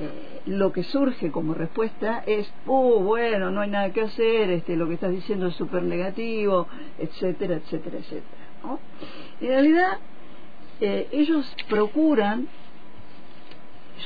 eh, 0.00 0.40
lo 0.46 0.72
que 0.72 0.82
surge 0.82 1.30
como 1.30 1.54
respuesta 1.54 2.24
es, 2.26 2.52
oh, 2.66 3.00
bueno, 3.00 3.50
no 3.50 3.60
hay 3.60 3.70
nada 3.70 3.92
que 3.92 4.02
hacer, 4.02 4.50
este, 4.50 4.76
lo 4.76 4.88
que 4.88 4.94
estás 4.94 5.12
diciendo 5.12 5.46
es 5.46 5.54
súper 5.54 5.84
negativo, 5.84 6.66
etcétera, 6.98 7.56
etcétera, 7.56 7.98
etcétera. 7.98 8.42
¿no? 8.64 8.78
En 9.40 9.48
realidad, 9.48 9.98
ellos 10.82 11.54
procuran, 11.68 12.48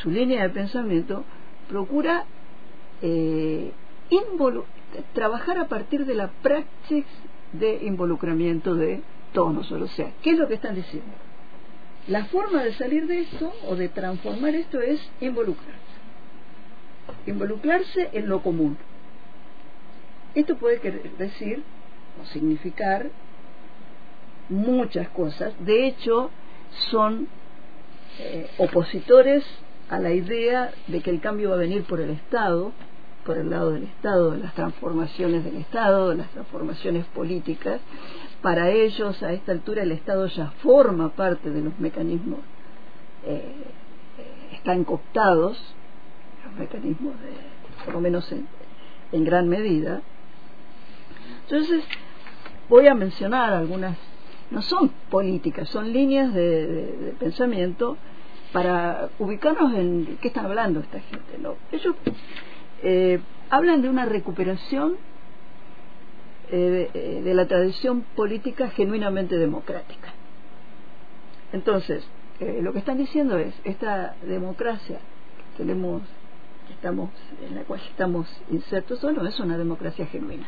su 0.03 0.11
línea 0.11 0.43
de 0.43 0.51
pensamiento, 0.51 1.25
procura 1.69 2.25
eh, 3.03 3.73
trabajar 5.15 5.59
a 5.59 5.69
partir 5.69 6.05
de 6.05 6.15
la 6.15 6.29
práctica 6.29 7.09
de 7.53 7.85
involucramiento 7.85 8.75
de 8.75 9.03
todos 9.33 9.55
nosotros. 9.55 9.91
O 9.91 9.95
sea, 9.95 10.13
¿qué 10.23 10.31
es 10.31 10.39
lo 10.39 10.49
que 10.49 10.55
están 10.55 10.75
diciendo? 10.75 11.11
La 12.09 12.27
forma 12.27 12.63
de 12.63 12.75
salir 12.75 13.07
de 13.07 13.21
esto 13.21 13.53
o 13.69 13.75
de 13.75 13.89
transformar 13.89 14.55
esto 14.55 14.81
es 14.81 15.01
involucrarse. 15.21 15.75
Involucrarse 17.27 18.11
en 18.13 18.29
lo 18.29 18.43
común. 18.43 18.77
Esto 20.35 20.57
puede 20.57 20.79
decir 21.19 21.63
o 22.23 22.27
significar 22.27 23.11
muchas 24.49 25.09
cosas. 25.09 25.55
De 25.65 25.87
hecho, 25.87 26.31
son 26.91 27.29
eh, 28.19 28.51
opositores 28.59 29.45
a 29.89 29.99
la 29.99 30.13
idea 30.13 30.73
de 30.87 31.01
que 31.01 31.11
el 31.11 31.21
cambio 31.21 31.51
va 31.51 31.57
a 31.57 31.59
venir 31.59 31.85
por 31.85 32.01
el 32.01 32.11
Estado, 32.11 32.73
por 33.25 33.39
el 33.39 33.51
lado 33.51 33.73
del 33.73 33.85
Estado, 33.85 34.33
de 34.33 34.39
las 34.39 34.55
transformaciones 34.55 35.45
del 35.45 35.57
Estado, 35.57 36.11
de 36.11 36.17
las 36.17 36.31
transformaciones 36.31 37.05
políticas. 37.07 37.81
Para 38.43 38.71
ellos, 38.71 39.23
a 39.23 39.33
esta 39.33 39.53
altura, 39.53 39.83
el 39.83 39.93
Estado 39.93 40.27
ya 40.27 40.51
forma 40.63 41.11
parte 41.11 41.51
de 41.51 41.63
los 41.63 41.79
mecanismos, 41.79 42.41
eh, 43.25 43.53
están 44.53 44.85
cooptados, 44.85 45.59
los 46.45 46.55
mecanismos 46.59 47.15
de, 47.21 47.85
por 47.85 47.95
lo 47.95 48.01
menos 48.01 48.33
en 49.13 49.25
gran 49.25 49.49
medida. 49.49 50.03
Entonces, 51.45 51.85
voy 52.69 52.89
a 52.89 52.95
mencionar 52.95 53.53
algunas, 53.53 53.97
no 54.51 54.63
son 54.63 54.91
políticas, 55.11 55.69
son 55.69 55.93
líneas 55.93 56.33
de, 56.33 57.15
pensamiento 57.19 57.97
para 58.53 59.09
ubicarnos 59.19 59.75
en 59.75 60.19
qué 60.21 60.29
están 60.29 60.47
hablando 60.47 60.81
esta 60.81 61.01
gente. 61.01 61.39
¿no? 61.39 61.57
Ellos 61.73 61.95
eh, 62.83 63.21
hablan 63.51 63.83
de 63.83 63.89
una 63.89 64.07
recuperación 64.07 64.97
eh, 66.51 67.21
de 67.25 67.35
la 67.35 67.47
tradición 67.47 68.03
política 68.15 68.71
genuinamente 68.71 69.37
democrática. 69.37 70.13
Entonces, 71.53 72.07
eh, 72.39 72.61
lo 72.63 72.73
que 72.73 72.81
están 72.81 72.99
diciendo 72.99 73.39
es, 73.39 73.55
esta 73.65 74.15
democracia 74.23 74.99
que 74.99 75.65
tenemos, 75.65 76.03
estamos, 76.71 77.11
en 77.49 77.55
la 77.55 77.63
cual 77.63 77.81
estamos 77.89 78.29
insertos, 78.51 79.03
no 79.03 79.27
es 79.27 79.41
una 79.41 79.57
democracia 79.57 80.07
genuina. 80.07 80.47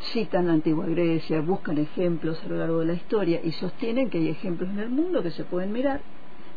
Citan 0.00 0.46
la 0.46 0.54
antigua 0.54 0.86
Grecia, 0.86 1.40
buscan 1.40 1.78
ejemplos 1.78 2.42
a 2.44 2.48
lo 2.48 2.56
largo 2.56 2.80
de 2.80 2.86
la 2.86 2.94
historia 2.94 3.40
y 3.42 3.52
sostienen 3.52 4.08
que 4.08 4.18
hay 4.18 4.28
ejemplos 4.28 4.70
en 4.70 4.78
el 4.78 4.88
mundo 4.88 5.22
que 5.22 5.30
se 5.30 5.44
pueden 5.44 5.72
mirar 5.72 6.00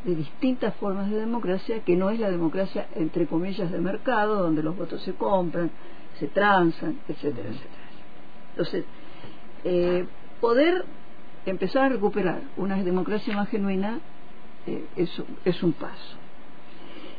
de 0.05 0.15
distintas 0.15 0.75
formas 0.75 1.09
de 1.09 1.17
democracia, 1.17 1.83
que 1.83 1.95
no 1.95 2.09
es 2.09 2.19
la 2.19 2.29
democracia, 2.29 2.88
entre 2.95 3.27
comillas, 3.27 3.71
de 3.71 3.79
mercado, 3.79 4.41
donde 4.41 4.63
los 4.63 4.75
votos 4.75 5.01
se 5.03 5.13
compran, 5.13 5.71
se 6.19 6.27
transan, 6.27 7.00
etcétera, 7.07 7.50
etcétera. 7.50 7.83
Entonces, 8.51 8.85
eh, 9.63 10.05
poder 10.41 10.85
empezar 11.45 11.85
a 11.85 11.89
recuperar 11.89 12.41
una 12.57 12.81
democracia 12.83 13.35
más 13.35 13.50
genuina 13.50 14.00
eh, 14.67 14.85
es, 14.95 15.63
un 15.63 15.73
paso. 15.73 16.17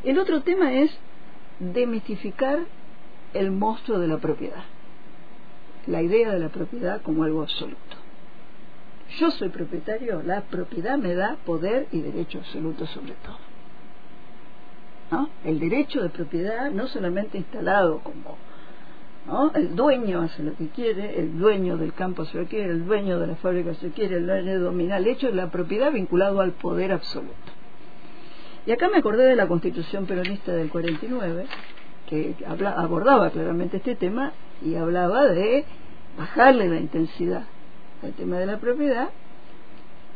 El 0.03 0.19
otro 0.19 0.43
tema 0.43 0.73
es 0.75 0.97
demistificar 1.59 2.61
el 3.33 3.51
monstruo 3.51 3.99
de 3.99 4.09
la 4.09 4.19
propiedad, 4.19 4.65
la 5.87 6.03
idea 6.03 6.33
de 6.33 6.39
la 6.39 6.49
propiedad 6.49 7.03
como 7.03 7.25
algo 7.25 7.43
absoluto. 7.43 7.79
Yo 9.19 9.31
soy 9.31 9.49
propietario, 9.51 10.23
la 10.23 10.43
propiedad 10.43 10.99
me 10.99 11.15
da 11.15 11.37
poder 11.45 11.87
y 11.93 12.01
derecho 12.01 12.39
absoluto 12.39 12.87
sobre 12.87 13.13
todo. 13.25 13.39
¿No? 15.11 15.29
El 15.45 15.61
derecho 15.61 16.03
de 16.03 16.09
propiedad 16.09 16.71
no 16.71 16.89
solamente 16.89 17.39
instalado 17.39 18.01
como 18.01 18.37
el 19.55 19.75
dueño 19.75 20.21
hace 20.21 20.43
lo 20.43 20.55
que 20.55 20.69
quiere, 20.69 21.19
el 21.19 21.39
dueño 21.39 21.79
del 21.79 21.95
campo 21.95 22.25
se 22.27 22.39
lo 22.39 22.47
quiere, 22.47 22.71
el 22.71 22.85
dueño 22.85 23.19
de 23.19 23.29
la 23.29 23.37
fábrica 23.37 23.75
se 23.75 23.91
quiere, 23.91 24.17
el 24.17 24.27
dueño 24.27 24.61
domina 24.61 24.99
el 24.99 25.07
hecho 25.07 25.29
de 25.29 25.35
la 25.35 25.51
propiedad 25.51 25.93
vinculado 25.93 26.41
al 26.41 26.53
poder 26.53 26.93
absoluto. 26.93 27.35
Y 28.67 28.73
acá 28.73 28.89
me 28.89 28.99
acordé 28.99 29.25
de 29.25 29.37
la 29.37 29.47
constitución 29.47 30.07
peronista 30.07 30.53
del 30.53 30.69
49, 30.69 31.47
que 32.07 32.35
abordaba 32.47 33.31
claramente 33.31 33.79
este 33.79 33.95
tema 33.95 34.33
y 34.65 34.77
hablaba 34.77 35.27
de 35.27 35.65
bajarle 36.19 36.69
la 36.69 36.81
intensidad 36.81 37.45
al 38.03 38.13
tema 38.13 38.39
de 38.39 38.47
la 38.47 38.59
propiedad 38.59 39.11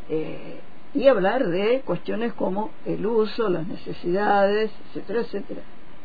eh, 0.08 0.60
y 0.94 1.06
hablar 1.06 1.48
de 1.48 1.82
cuestiones 1.84 2.32
como 2.32 2.70
el 2.86 3.04
uso, 3.06 3.48
las 3.50 3.66
necesidades, 3.66 4.70
etcétera, 4.88 5.20
etcétera, 5.20 5.60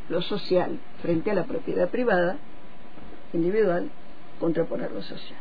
lo 0.10 0.22
social 0.22 0.78
frente 1.02 1.32
a 1.32 1.36
la 1.36 1.46
propiedad 1.46 1.90
privada 1.90 2.38
individual 3.32 3.90
contraponer 4.40 4.92
lo 4.92 5.02
social. 5.02 5.40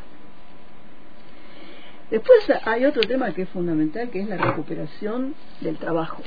Después 2.09 2.51
hay 2.65 2.85
otro 2.85 3.01
tema 3.01 3.33
que 3.33 3.43
es 3.43 3.49
fundamental, 3.49 4.09
que 4.09 4.21
es 4.21 4.29
la 4.29 4.37
recuperación 4.37 5.35
del 5.61 5.77
trabajo 5.77 6.21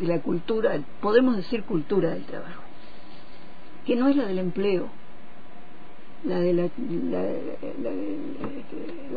y 0.00 0.06
la 0.06 0.20
cultura, 0.20 0.78
podemos 1.00 1.36
decir 1.36 1.64
cultura 1.64 2.10
del 2.10 2.24
trabajo, 2.24 2.62
que 3.84 3.94
no 3.94 4.08
es 4.08 4.16
la 4.16 4.26
del 4.26 4.38
empleo, 4.38 4.88
la, 6.24 6.40
de 6.40 6.52
la, 6.52 6.68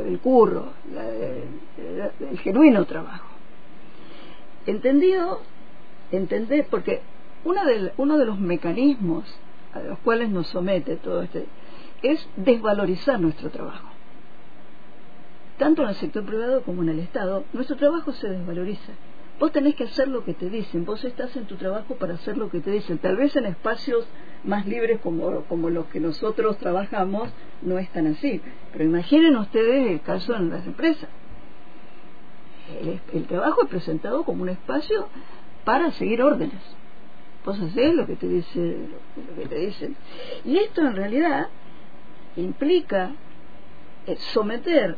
del 0.04 0.20
curro, 0.20 0.70
la 0.94 1.04
del 1.04 2.40
genuino 2.40 2.86
trabajo. 2.86 3.28
Entendido, 4.66 5.42
entender, 6.12 6.68
porque 6.70 7.02
una 7.44 7.66
de, 7.66 7.92
uno 7.98 8.18
de 8.18 8.26
los 8.26 8.40
mecanismos 8.40 9.24
a 9.74 9.80
los 9.80 10.00
cuales 10.00 10.30
nos 10.30 10.48
somete 10.48 10.98
todo 10.98 11.24
este, 11.24 11.46
es 12.04 12.28
desvalorizar 12.36 13.20
nuestro 13.20 13.50
trabajo. 13.50 13.88
Tanto 15.58 15.84
en 15.84 15.90
el 15.90 15.96
sector 15.96 16.26
privado 16.26 16.64
como 16.64 16.84
en 16.84 16.90
el 16.90 17.00
Estado, 17.00 17.44
nuestro 17.54 17.78
trabajo 17.78 18.12
se 18.12 18.28
desvaloriza. 18.28 18.94
Vos 19.42 19.52
tenés 19.52 19.74
que 19.74 19.86
hacer 19.86 20.08
lo 20.08 20.24
que 20.24 20.36
te 20.36 20.52
dicen, 20.52 20.86
vos 20.86 21.04
estás 21.04 21.36
en 21.36 21.46
tu 21.48 21.56
trabajo 21.56 21.96
para 21.96 22.14
hacer 22.14 22.38
lo 22.38 22.52
que 22.52 22.60
te 22.60 22.70
dicen. 22.70 23.00
Tal 23.00 23.18
vez 23.18 23.36
en 23.36 23.48
espacios 23.48 24.06
más 24.44 24.68
libres 24.68 25.02
como, 25.02 25.46
como 25.46 25.72
los 25.72 25.88
que 25.88 26.00
nosotros 26.00 26.60
trabajamos 26.60 27.28
no 27.64 27.80
es 27.80 27.90
tan 27.90 28.06
así. 28.06 28.40
Pero 28.72 28.84
imaginen 28.84 29.36
ustedes 29.36 29.90
el 29.94 30.02
caso 30.02 30.36
en 30.36 30.52
las 30.52 30.64
empresas. 30.68 31.10
El, 33.14 33.26
trabajo 33.26 33.64
es 33.64 33.70
presentado 33.70 34.24
como 34.26 34.44
un 34.44 34.50
espacio 34.50 35.08
para 35.66 35.90
seguir 35.92 36.22
órdenes 36.22 36.62
vos 37.44 37.60
haces 37.60 37.96
lo 37.96 38.06
que 38.06 38.16
te 38.16 38.28
dice 38.28 38.78
lo 39.18 39.36
que 39.36 39.48
te 39.48 39.56
dicen 39.56 39.96
y 40.46 40.58
esto 40.58 40.82
en 40.82 40.96
realidad 40.96 41.48
implica 42.36 43.12
eh, 44.06 44.16
someter 44.16 44.96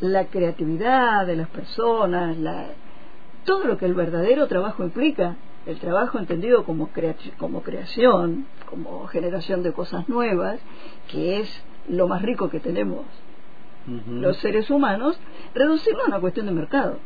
la 0.00 0.24
creatividad 0.26 1.26
de 1.26 1.36
las 1.36 1.48
personas 1.48 2.36
la, 2.38 2.66
todo 3.44 3.64
lo 3.64 3.78
que 3.78 3.86
el 3.86 3.94
verdadero 3.94 4.46
trabajo 4.46 4.84
implica 4.84 5.36
el 5.66 5.78
trabajo 5.78 6.18
entendido 6.18 6.64
como, 6.64 6.90
como 7.38 7.62
creación 7.62 8.46
como 8.68 9.06
generación 9.06 9.62
de 9.62 9.72
cosas 9.72 10.08
nuevas 10.08 10.60
que 11.10 11.40
es 11.40 11.64
lo 11.88 12.08
más 12.08 12.22
rico 12.22 12.50
que 12.50 12.60
tenemos 12.60 13.04
los 14.06 14.36
seres 14.38 14.70
humanos 14.70 15.18
reducirlo 15.54 16.04
a 16.04 16.08
una 16.08 16.20
cuestión 16.20 16.46
de 16.46 16.52
mercado 16.52 16.98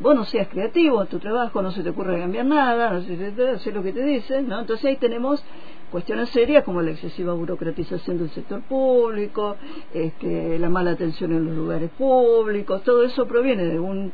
vos 0.00 0.14
no 0.14 0.24
seas 0.24 0.48
creativo 0.48 1.02
en 1.02 1.08
tu 1.08 1.18
trabajo, 1.18 1.60
no 1.60 1.72
se 1.72 1.82
te 1.82 1.90
ocurre 1.90 2.20
cambiar 2.20 2.46
nada, 2.46 2.90
no 2.92 3.02
se 3.02 3.16
te 3.16 3.48
hacer 3.48 3.74
lo 3.74 3.82
que 3.82 3.92
te 3.92 4.02
dicen, 4.02 4.48
¿no? 4.48 4.60
Entonces 4.60 4.84
ahí 4.84 4.96
tenemos 4.96 5.44
cuestiones 5.90 6.28
serias 6.30 6.64
como 6.64 6.82
la 6.82 6.90
excesiva 6.90 7.32
burocratización 7.34 8.18
del 8.18 8.30
sector 8.30 8.62
público, 8.62 9.56
este, 9.92 10.58
la 10.58 10.68
mala 10.68 10.92
atención 10.92 11.32
en 11.32 11.46
los 11.46 11.56
lugares 11.56 11.90
públicos, 11.90 12.82
todo 12.82 13.02
eso 13.02 13.26
proviene 13.26 13.64
de 13.64 13.80
un 13.80 14.12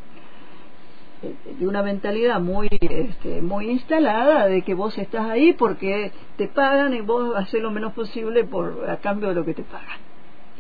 de 1.59 1.67
una 1.67 1.83
mentalidad 1.83 2.41
muy 2.41 2.69
este, 2.81 3.43
muy 3.43 3.71
instalada 3.71 4.47
de 4.47 4.63
que 4.63 4.75
vos 4.75 4.97
estás 4.99 5.27
ahí 5.27 5.53
porque 5.53 6.13
te 6.37 6.49
pagan 6.49 6.95
y 6.95 7.01
vos 7.01 7.37
haces 7.37 7.63
lo 7.63 7.71
menos 7.71 7.93
posible 7.93 8.45
por 8.45 8.89
a 8.89 8.97
cambio 8.99 9.29
de 9.29 9.35
lo 9.35 9.45
que 9.45 9.55
te 9.55 9.63
pagan. 9.63 9.99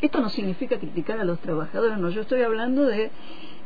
Esto 0.00 0.20
no 0.20 0.28
significa 0.28 0.78
criticar 0.78 1.18
a 1.20 1.24
los 1.24 1.38
trabajadores, 1.40 1.98
no, 1.98 2.10
yo 2.10 2.22
estoy 2.22 2.42
hablando 2.42 2.84
de 2.84 3.10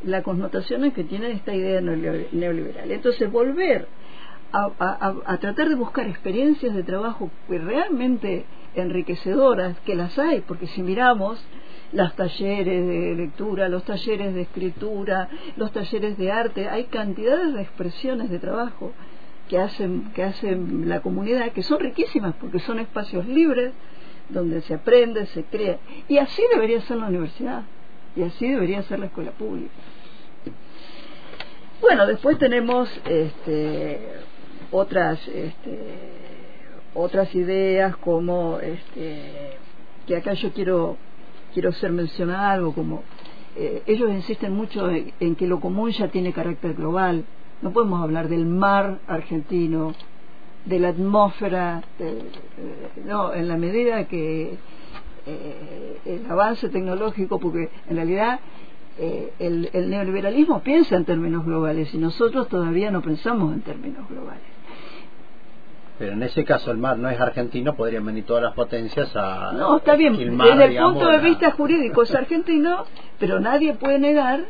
la 0.04 0.22
connotación 0.22 0.90
que 0.92 1.04
tiene 1.04 1.32
esta 1.32 1.54
idea 1.54 1.80
neoliberal. 1.80 2.90
Entonces, 2.90 3.30
volver 3.30 3.88
a, 4.52 5.36
tratar 5.40 5.68
de 5.68 5.74
buscar 5.74 6.06
experiencias 6.06 6.74
de 6.74 6.82
trabajo 6.82 7.30
realmente 7.48 8.44
enriquecedoras, 8.74 9.78
que 9.80 9.94
las 9.94 10.18
hay, 10.18 10.40
porque 10.40 10.66
si 10.68 10.82
miramos 10.82 11.44
los 11.92 12.14
talleres 12.14 12.86
de 12.86 13.14
lectura, 13.14 13.68
los 13.68 13.84
talleres 13.84 14.34
de 14.34 14.42
escritura, 14.42 15.28
los 15.56 15.72
talleres 15.72 16.18
de 16.18 16.30
arte, 16.30 16.68
hay 16.68 16.84
cantidades 16.84 17.54
de 17.54 17.62
expresiones 17.62 18.30
de 18.30 18.38
trabajo 18.38 18.92
que 19.48 19.58
hacen, 19.58 20.12
que 20.14 20.22
hacen 20.22 20.88
la 20.88 21.00
comunidad, 21.00 21.52
que 21.52 21.62
son 21.62 21.80
riquísimas, 21.80 22.34
porque 22.40 22.58
son 22.60 22.78
espacios 22.78 23.26
libres, 23.26 23.72
donde 24.28 24.60
se 24.62 24.74
aprende, 24.74 25.26
se 25.26 25.44
crea. 25.44 25.78
Y 26.06 26.18
así 26.18 26.42
debería 26.52 26.80
ser 26.82 26.98
la 26.98 27.06
universidad. 27.06 27.62
Y 28.14 28.22
así 28.22 28.48
debería 28.48 28.82
ser 28.82 28.98
la 28.98 29.06
escuela 29.06 29.30
pública. 29.30 29.72
Bueno, 31.80 32.06
después 32.06 32.38
tenemos 32.38 32.90
este, 33.06 34.00
otras 34.70 35.26
este, 35.28 35.78
otras 36.94 37.34
ideas 37.34 37.96
como 37.98 38.58
este, 38.58 39.56
que 40.06 40.16
acá 40.16 40.32
yo 40.32 40.52
quiero 40.52 40.96
quiero 41.52 41.70
hacer 41.70 41.92
mencionar 41.92 42.44
algo 42.44 42.72
como 42.72 43.02
eh, 43.56 43.82
ellos 43.86 44.10
insisten 44.10 44.54
mucho 44.54 44.88
en, 44.90 45.34
que 45.34 45.46
lo 45.46 45.60
común 45.60 45.90
ya 45.90 46.08
tiene 46.08 46.32
carácter 46.32 46.74
global. 46.74 47.24
No 47.60 47.72
podemos 47.72 48.00
hablar 48.02 48.28
del 48.28 48.46
mar 48.46 49.00
argentino, 49.08 49.94
de 50.64 50.78
la 50.78 50.90
atmósfera, 50.90 51.82
no, 53.04 53.34
en 53.34 53.48
la 53.48 53.56
medida 53.56 54.04
que 54.06 54.58
eh, 55.26 55.98
el 56.04 56.30
avance 56.30 56.68
tecnológico, 56.68 57.40
porque 57.40 57.68
en 57.88 57.96
realidad 57.96 58.38
eh, 58.98 59.32
el, 59.38 59.70
el, 59.72 59.90
neoliberalismo 59.90 60.60
piensa 60.60 60.96
en 60.96 61.04
términos 61.04 61.44
globales 61.44 61.92
y 61.94 61.98
nosotros 61.98 62.48
todavía 62.48 62.90
no 62.90 63.02
pensamos 63.02 63.54
en 63.54 63.62
términos 63.62 64.08
globales. 64.08 64.57
Pero 65.98 66.12
en 66.12 66.22
ese 66.22 66.44
caso 66.44 66.70
el 66.70 66.78
mar 66.78 66.96
no 66.96 67.08
es 67.10 67.20
argentino, 67.20 67.74
podrían 67.74 68.06
venir 68.06 68.24
todas 68.24 68.42
las 68.42 68.54
potencias 68.54 69.10
a... 69.16 69.52
No, 69.52 69.78
está 69.78 69.96
bien, 69.96 70.16
desde 70.16 70.64
el 70.64 70.78
punto 70.78 71.08
de 71.08 71.18
vista 71.18 71.50
jurídico 71.50 72.02
es 72.02 72.14
argentino, 72.14 72.84
pero 73.18 73.40
nadie 73.40 73.74
puede 73.74 73.98
negar 73.98 74.44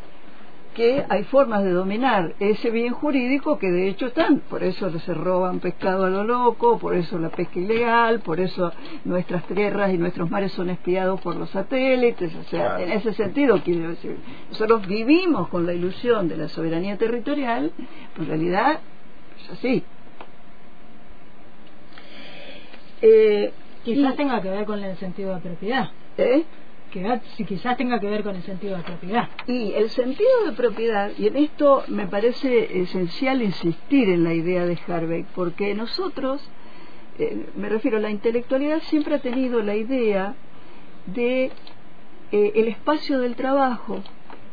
que 0.74 1.04
hay 1.08 1.24
formas 1.24 1.64
de 1.64 1.72
dominar 1.72 2.34
ese 2.38 2.70
bien 2.70 2.92
jurídico 2.92 3.58
que 3.58 3.68
de 3.68 3.88
hecho 3.88 4.06
están, 4.06 4.40
por 4.48 4.62
eso 4.62 4.96
se 4.96 5.12
roban 5.12 5.58
pescado 5.58 6.04
a 6.04 6.10
lo 6.10 6.22
loco, 6.22 6.78
por 6.78 6.94
eso 6.94 7.18
la 7.18 7.30
pesca 7.30 7.58
ilegal, 7.58 8.20
por 8.20 8.38
eso 8.38 8.72
nuestras 9.04 9.44
tierras 9.46 9.92
y 9.92 9.98
nuestros 9.98 10.30
mares 10.30 10.52
son 10.52 10.70
espiados 10.70 11.20
por 11.20 11.34
los 11.34 11.50
satélites, 11.50 12.32
o 12.32 12.44
sea, 12.44 12.80
en 12.80 12.92
ese 12.92 13.12
sentido 13.14 13.60
quiero 13.64 13.88
decir, 13.88 14.18
nosotros 14.50 14.86
vivimos 14.86 15.48
con 15.48 15.66
la 15.66 15.72
ilusión 15.72 16.28
de 16.28 16.36
la 16.36 16.48
soberanía 16.48 16.96
territorial, 16.96 17.72
pero 18.12 18.22
en 18.22 18.28
realidad 18.28 18.78
es 19.42 19.50
así. 19.50 19.82
Eh, 23.02 23.52
quizás 23.84 24.16
tenga 24.16 24.40
que 24.42 24.50
ver 24.50 24.64
con 24.64 24.82
el 24.82 24.96
sentido 24.96 25.34
de 25.34 25.40
propiedad. 25.40 25.90
¿Eh? 26.16 26.44
que 26.90 27.20
si 27.36 27.44
quizás 27.44 27.76
tenga 27.76 28.00
que 28.00 28.08
ver 28.08 28.22
con 28.22 28.34
el 28.36 28.42
sentido 28.42 28.76
de 28.76 28.82
propiedad. 28.82 29.28
Y 29.46 29.72
el 29.72 29.90
sentido 29.90 30.44
de 30.46 30.52
propiedad, 30.52 31.10
y 31.18 31.26
en 31.26 31.36
esto 31.36 31.84
me 31.88 32.06
parece 32.06 32.80
esencial 32.80 33.42
insistir 33.42 34.08
en 34.08 34.24
la 34.24 34.34
idea 34.34 34.64
de 34.64 34.78
Harvey, 34.86 35.26
porque 35.34 35.74
nosotros, 35.74 36.40
eh, 37.18 37.46
me 37.56 37.68
refiero, 37.68 37.98
la 37.98 38.10
intelectualidad 38.10 38.80
siempre 38.82 39.16
ha 39.16 39.20
tenido 39.20 39.62
la 39.62 39.76
idea 39.76 40.34
de 41.06 41.50
eh, 42.32 42.52
el 42.54 42.68
espacio 42.68 43.20
del 43.20 43.36
trabajo, 43.36 44.02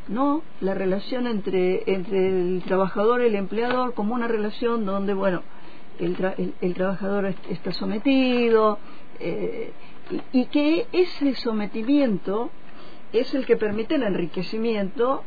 ¿no? 0.08 0.44
La 0.62 0.74
relación 0.74 1.28
entre, 1.28 1.84
entre 1.92 2.28
el 2.28 2.64
trabajador 2.66 3.22
y 3.22 3.28
el 3.28 3.36
empleador 3.36 3.94
como 3.94 4.14
una 4.14 4.28
relación 4.28 4.86
donde, 4.86 5.14
bueno, 5.14 5.42
el, 6.00 6.54
el, 6.62 6.74
trabajador 6.74 7.34
está 7.50 7.72
sometido, 7.72 8.80
eh, 9.20 9.72
y, 10.32 10.46
que 10.46 10.88
ese 10.92 11.36
sometimiento 11.36 12.50
es 13.14 13.34
el 13.34 13.46
que 13.46 13.58
permite 13.58 13.96
el 13.96 14.04
enriquecimiento 14.04 15.24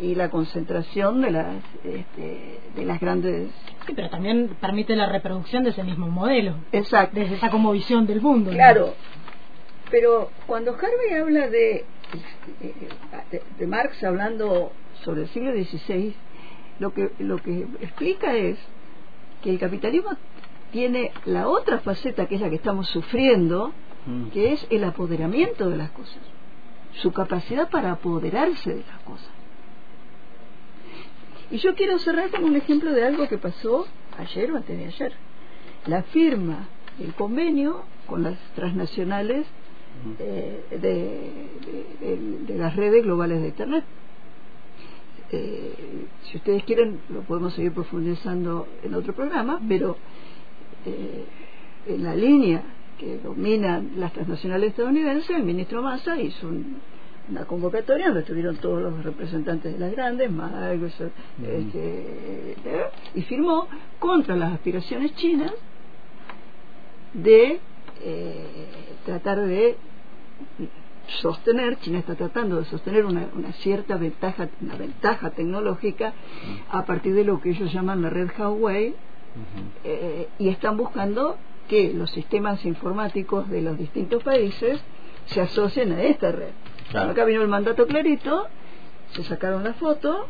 y 0.00 0.14
la 0.14 0.30
concentración 0.30 1.20
de 1.20 1.30
las 1.30 1.56
este, 1.84 2.58
de 2.74 2.84
las 2.84 3.00
grandes. 3.00 3.50
Sí, 3.86 3.92
pero 3.94 4.08
también 4.10 4.56
permite 4.60 4.96
la 4.96 5.06
reproducción 5.06 5.62
de 5.64 5.70
ese 5.70 5.84
mismo 5.84 6.08
modelo. 6.08 6.54
Exacto. 6.72 7.18
Desde 7.18 7.36
esa 7.36 7.50
como 7.50 7.72
visión 7.72 8.06
del 8.06 8.20
mundo 8.20 8.50
claro. 8.50 8.94
Pero 9.90 10.30
cuando 10.46 10.72
Harvey 10.72 11.20
habla 11.20 11.48
de, 11.48 11.84
de, 13.30 13.42
de 13.58 13.66
Marx 13.66 14.02
hablando 14.04 14.72
sobre 15.02 15.22
el 15.22 15.28
siglo 15.28 15.52
XVI 15.52 16.14
lo 16.80 16.92
que 16.94 17.10
lo 17.18 17.38
que 17.38 17.66
explica 17.80 18.34
es 18.34 18.58
que 19.42 19.50
el 19.50 19.58
capitalismo 19.58 20.10
tiene 20.72 21.12
la 21.24 21.48
otra 21.48 21.80
faceta 21.80 22.26
que 22.26 22.36
es 22.36 22.40
la 22.40 22.50
que 22.50 22.56
estamos 22.56 22.88
sufriendo 22.88 23.72
Mm. 24.06 24.28
que 24.30 24.52
es 24.52 24.66
el 24.70 24.84
apoderamiento 24.84 25.68
de 25.68 25.76
las 25.76 25.90
cosas, 25.90 26.18
su 26.94 27.12
capacidad 27.12 27.68
para 27.68 27.92
apoderarse 27.92 28.70
de 28.70 28.84
las 28.84 28.98
cosas. 29.00 29.30
Y 31.50 31.58
yo 31.58 31.74
quiero 31.74 31.98
cerrar 31.98 32.30
con 32.30 32.44
un 32.44 32.56
ejemplo 32.56 32.92
de 32.92 33.04
algo 33.04 33.28
que 33.28 33.36
pasó 33.36 33.86
ayer 34.16 34.52
o 34.52 34.56
antes 34.56 34.78
de 34.78 34.86
ayer. 34.86 35.12
La 35.86 36.02
firma, 36.04 36.68
el 36.98 37.12
convenio 37.14 37.84
con 38.06 38.22
las 38.22 38.38
transnacionales 38.54 39.46
mm. 40.04 40.12
eh, 40.18 41.48
de, 42.46 42.56
las 42.56 42.74
redes 42.76 43.04
globales 43.04 43.42
de 43.42 43.48
Internet. 43.48 43.84
Eh, 45.32 46.06
si 46.24 46.38
ustedes 46.38 46.64
quieren, 46.64 47.00
lo 47.08 47.22
podemos 47.22 47.54
seguir 47.54 47.72
profundizando 47.72 48.66
en 48.82 48.94
otro 48.94 49.14
programa, 49.14 49.60
pero 49.68 49.96
eh, 50.84 51.24
en 51.86 52.02
la 52.02 52.14
línea 52.14 52.62
que 52.98 53.18
dominan 53.18 53.92
las 53.96 54.12
transnacionales 54.12 54.70
estadounidenses, 54.70 55.30
el 55.30 55.44
ministro 55.44 55.82
Massa 55.82 56.20
hizo 56.20 56.50
una 57.28 57.44
convocatoria 57.44 58.06
donde 58.06 58.20
estuvieron 58.20 58.56
todos 58.56 58.82
los 58.82 59.04
representantes 59.04 59.72
de 59.72 59.78
las 59.78 59.92
grandes, 59.92 60.30
Microsoft, 60.30 61.12
este, 61.42 62.46
y 63.14 63.22
firmó 63.22 63.68
contra 63.98 64.34
las 64.36 64.52
aspiraciones 64.52 65.14
chinas 65.14 65.52
de 67.14 67.60
eh, 68.02 68.44
tratar 69.04 69.40
de 69.40 69.76
sostener, 71.20 71.78
China 71.80 71.98
está 71.98 72.14
tratando 72.14 72.56
de 72.56 72.64
sostener 72.66 73.04
una, 73.04 73.28
cierta 73.54 73.96
ventaja, 73.96 74.48
una 74.60 74.76
ventaja 74.76 75.30
tecnológica 75.30 76.12
a 76.70 76.84
partir 76.84 77.14
de 77.14 77.24
lo 77.24 77.40
que 77.40 77.50
ellos 77.50 77.72
llaman 77.72 78.02
la 78.02 78.10
red 78.10 78.30
Huawei 78.36 78.94
eh, 79.84 80.28
y 80.38 80.48
están 80.48 80.76
buscando 80.76 81.36
que 81.68 81.92
los 81.92 82.10
sistemas 82.10 82.64
informáticos 82.64 83.48
de 83.48 83.62
los 83.62 83.78
distintos 83.78 84.22
países 84.22 84.80
se 85.26 85.40
asocien 85.40 85.92
a 85.92 86.02
esta 86.02 86.32
red. 86.32 86.50
Acá 86.94 87.24
vino 87.24 87.42
el 87.42 87.48
mandato 87.48 87.86
clarito, 87.86 88.48
se 89.12 89.22
sacaron 89.22 89.62
la 89.62 89.74
foto, 89.74 90.26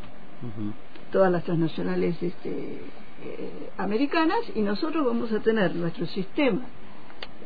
todas 1.11 1.33
las 1.33 1.45
transnacionales 1.45 2.23
este, 2.23 2.51
eh, 2.51 3.71
americanas, 3.79 4.40
y 4.55 4.61
nosotros 4.61 5.07
vamos 5.07 5.33
a 5.33 5.40
tener 5.40 5.75
nuestro 5.75 6.07
sistema 6.07 6.62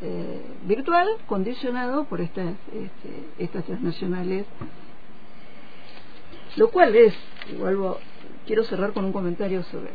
eh, 0.01 0.41
virtual 0.63 1.07
condicionado 1.27 2.05
por 2.05 2.21
estas, 2.21 2.55
este, 2.73 3.27
estas 3.37 3.65
transnacionales. 3.65 4.45
Lo 6.57 6.69
cual 6.69 6.95
es, 6.95 7.13
igual 7.51 7.77
quiero 8.45 8.63
cerrar 8.63 8.93
con 8.93 9.05
un 9.05 9.11
comentario 9.11 9.63
sobre 9.63 9.91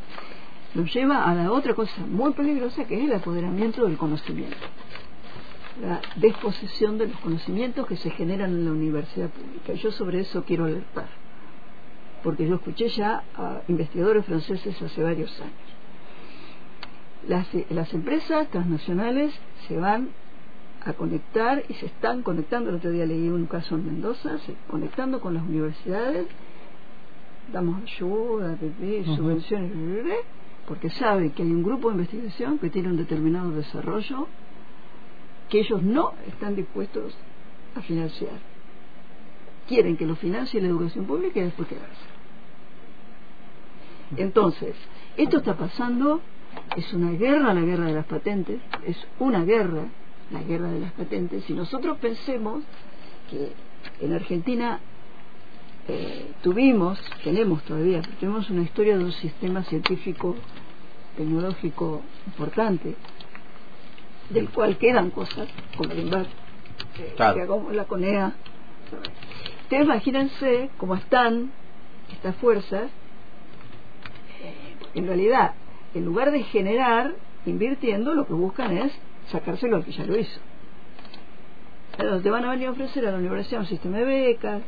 nos 0.74 0.92
lleva 0.94 1.24
a 1.24 1.34
la 1.34 1.50
otra 1.50 1.74
cosa 1.74 2.06
muy 2.06 2.32
peligrosa 2.32 2.84
que 2.84 2.96
es 2.96 3.04
el 3.04 3.12
apoderamiento 3.12 3.84
del 3.84 3.96
conocimiento, 3.96 4.56
la 5.82 6.00
disposición 6.16 6.96
de 6.96 7.08
los 7.08 7.18
conocimientos 7.20 7.86
que 7.86 7.96
se 7.96 8.10
generan 8.10 8.50
en 8.50 8.64
la 8.66 8.70
universidad 8.70 9.30
pública. 9.30 9.72
Yo 9.72 9.90
sobre 9.90 10.20
eso 10.20 10.44
quiero 10.44 10.66
alertar, 10.66 11.08
porque 12.22 12.46
yo 12.46 12.56
escuché 12.56 12.88
ya 12.88 13.24
a 13.36 13.62
investigadores 13.66 14.24
franceses 14.26 14.80
hace 14.80 15.02
varios 15.02 15.40
años. 15.40 15.79
Las, 17.28 17.48
las 17.70 17.92
empresas 17.92 18.48
transnacionales 18.50 19.32
se 19.68 19.76
van 19.76 20.08
a 20.84 20.94
conectar 20.94 21.62
y 21.68 21.74
se 21.74 21.86
están 21.86 22.22
conectando, 22.22 22.70
el 22.70 22.76
otro 22.76 22.90
día 22.90 23.04
leí 23.04 23.28
un 23.28 23.46
caso 23.46 23.74
en 23.74 23.86
Mendoza, 23.86 24.38
se 24.38 24.54
conectando 24.68 25.20
con 25.20 25.34
las 25.34 25.42
universidades, 25.42 26.26
damos 27.52 27.82
ayuda, 27.82 28.56
subvenciones, 29.16 29.70
porque 30.66 30.88
sabe 30.90 31.32
que 31.32 31.42
hay 31.42 31.50
un 31.50 31.62
grupo 31.62 31.88
de 31.88 31.96
investigación 31.96 32.58
que 32.58 32.70
tiene 32.70 32.88
un 32.88 32.96
determinado 32.96 33.50
desarrollo 33.50 34.28
que 35.48 35.60
ellos 35.60 35.82
no 35.82 36.14
están 36.28 36.54
dispuestos 36.54 37.14
a 37.74 37.82
financiar. 37.82 38.38
Quieren 39.68 39.96
que 39.96 40.06
lo 40.06 40.16
financie 40.16 40.60
la 40.60 40.68
educación 40.68 41.04
pública 41.06 41.40
y 41.40 41.44
después 41.44 41.68
quedarse. 41.68 42.06
Entonces, 44.16 44.74
esto 45.16 45.38
está 45.38 45.56
pasando, 45.56 46.20
es 46.76 46.92
una 46.92 47.12
guerra, 47.12 47.52
la 47.54 47.60
guerra 47.62 47.86
de 47.86 47.94
las 47.94 48.06
patentes, 48.06 48.60
es 48.86 48.96
una 49.18 49.44
guerra, 49.44 49.84
la 50.30 50.42
guerra 50.42 50.70
de 50.70 50.80
las 50.80 50.92
patentes. 50.92 51.44
Si 51.44 51.52
nosotros 51.52 51.98
pensemos 51.98 52.62
que 53.30 53.52
en 54.00 54.12
Argentina 54.12 54.80
eh, 55.88 56.32
tuvimos, 56.42 57.00
tenemos 57.24 57.62
todavía, 57.64 58.02
tenemos 58.20 58.48
una 58.50 58.62
historia 58.62 58.96
de 58.96 59.04
un 59.04 59.12
sistema 59.12 59.64
científico 59.64 60.36
tecnológico 61.16 62.02
importante, 62.26 62.94
del 64.30 64.48
cual 64.50 64.78
quedan 64.78 65.10
cosas, 65.10 65.48
como 65.76 65.90
el 65.90 66.00
INVAR, 66.00 66.26
la 67.72 67.84
CONEA. 67.84 68.34
Ustedes 69.62 69.84
imagínense 69.84 70.70
cómo 70.78 70.94
están 70.94 71.50
estas 72.12 72.36
fuerzas, 72.36 72.90
eh, 74.42 74.76
en 74.94 75.06
realidad, 75.06 75.54
en 75.94 76.04
lugar 76.04 76.30
de 76.30 76.42
generar, 76.44 77.14
invirtiendo, 77.46 78.14
lo 78.14 78.26
que 78.26 78.32
buscan 78.32 78.76
es 78.76 78.92
sacárselo 79.28 79.76
al 79.76 79.84
que 79.84 79.92
ya 79.92 80.04
lo 80.04 80.16
hizo. 80.18 80.40
te 82.22 82.30
van 82.30 82.44
a 82.44 82.50
venir 82.50 82.68
a 82.68 82.70
ofrecer 82.72 83.06
a 83.06 83.12
la 83.12 83.18
universidad 83.18 83.60
un 83.60 83.66
sistema 83.66 83.98
de 83.98 84.04
becas, 84.04 84.62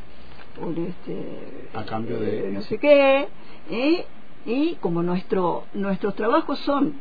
este, 0.87 1.69
a 1.73 1.83
cambio 1.83 2.19
de 2.19 2.49
eh, 2.49 2.51
no 2.51 2.61
sé 2.61 2.77
qué, 2.77 3.27
¿eh? 3.69 4.05
y 4.45 4.75
como 4.75 5.01
nuestro, 5.01 5.63
nuestros 5.73 6.15
trabajos 6.15 6.59
son 6.59 6.93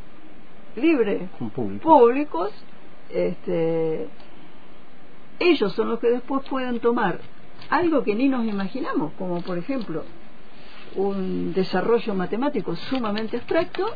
libres, 0.77 1.29
públicos, 1.83 2.51
este, 3.11 4.09
ellos 5.39 5.73
son 5.75 5.91
los 5.91 5.99
que 5.99 6.09
después 6.09 6.43
pueden 6.49 6.81
tomar 6.81 7.21
algo 7.69 8.03
que 8.05 8.15
ni 8.15 8.29
nos 8.29 8.47
imaginamos, 8.47 9.13
como 9.19 9.43
por 9.43 9.59
ejemplo 9.59 10.05
un 10.97 11.53
desarrollo 11.55 12.15
matemático 12.15 12.77
sumamente 12.77 13.37
abstracto 13.37 13.87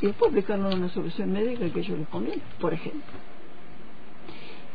y 0.00 0.06
después 0.06 0.30
aplicarlo 0.30 0.68
una 0.68 0.88
solución 0.88 1.32
médica 1.32 1.68
que 1.70 1.80
ellos 1.80 1.98
les 1.98 2.08
conviene, 2.08 2.42
por 2.60 2.72
ejemplo. 2.72 3.02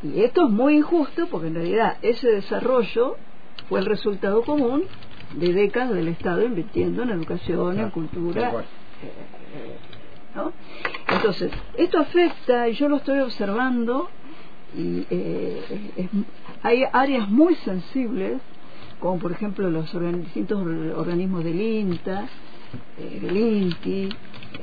Y 0.04 0.22
esto 0.22 0.46
es 0.46 0.52
muy 0.52 0.78
injusto 0.78 1.28
porque 1.30 1.48
en 1.48 1.56
realidad 1.56 1.98
ese 2.02 2.28
desarrollo 2.28 3.18
fue 3.70 3.80
el 3.80 3.86
resultado 3.86 4.42
común 4.44 4.84
de 5.36 5.54
décadas 5.54 5.94
del 5.94 6.08
Estado 6.08 6.44
invirtiendo 6.44 7.04
en 7.04 7.12
educación, 7.12 7.80
en 7.80 7.90
cultura. 7.92 8.52
Eh, 8.52 8.64
eh, 9.04 9.78
¿no? 10.36 10.52
Entonces, 11.08 11.52
esto 11.78 12.00
afecta, 12.00 12.68
y 12.68 12.74
yo 12.74 12.90
lo 12.90 12.98
estoy 12.98 13.20
observando, 13.20 14.10
y 14.76 15.06
eh, 15.10 16.10
hay 16.64 16.84
áreas 16.92 17.30
muy 17.30 17.56
sensibles 17.56 18.42
como 19.02 19.20
por 19.20 19.32
ejemplo 19.32 19.70
los 19.70 19.92
distintos 20.24 20.62
organismos 20.96 21.44
del 21.44 21.60
INTA, 21.60 22.30
eh, 22.98 23.20
del 23.22 23.36
INTI, 23.36 24.10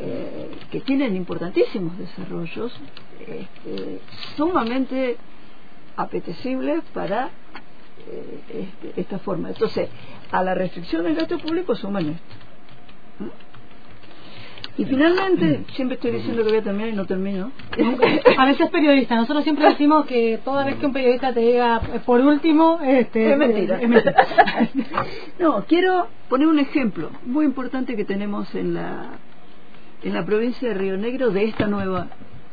eh, 0.00 0.50
que 0.70 0.80
tienen 0.80 1.16
importantísimos 1.16 1.98
desarrollos 1.98 2.72
este, 3.20 4.00
sumamente 4.36 5.16
apetecibles 5.96 6.82
para 6.94 7.30
este, 8.48 9.00
esta 9.00 9.18
forma. 9.18 9.48
Entonces, 9.48 9.90
a 10.30 10.42
la 10.42 10.54
restricción 10.54 11.04
del 11.04 11.16
gasto 11.16 11.38
público 11.38 11.74
suman 11.74 12.10
esto. 12.10 12.47
Y 14.78 14.84
finalmente, 14.84 15.64
siempre 15.74 15.96
estoy 15.96 16.12
diciendo 16.12 16.44
que 16.44 16.50
voy 16.50 16.58
a 16.58 16.62
terminar 16.62 16.88
y 16.90 16.92
no 16.92 17.04
termino. 17.04 17.50
A 18.38 18.46
veces 18.46 18.70
periodista, 18.70 19.16
nosotros 19.16 19.42
siempre 19.42 19.66
decimos 19.66 20.06
que 20.06 20.38
toda 20.44 20.64
vez 20.64 20.76
que 20.76 20.86
un 20.86 20.92
periodista 20.92 21.34
te 21.34 21.40
diga 21.40 21.82
eh, 21.92 22.00
por 22.06 22.20
último, 22.20 22.78
este, 22.80 23.32
es 23.32 23.36
mentira. 23.36 23.80
no, 25.40 25.64
quiero 25.64 26.06
poner 26.28 26.46
un 26.46 26.60
ejemplo 26.60 27.10
muy 27.26 27.44
importante 27.44 27.96
que 27.96 28.04
tenemos 28.04 28.54
en 28.54 28.74
la 28.74 29.18
en 30.04 30.14
la 30.14 30.24
provincia 30.24 30.68
de 30.68 30.74
Río 30.74 30.96
Negro 30.96 31.30
de 31.30 31.42
esta 31.46 31.66
nueva 31.66 32.06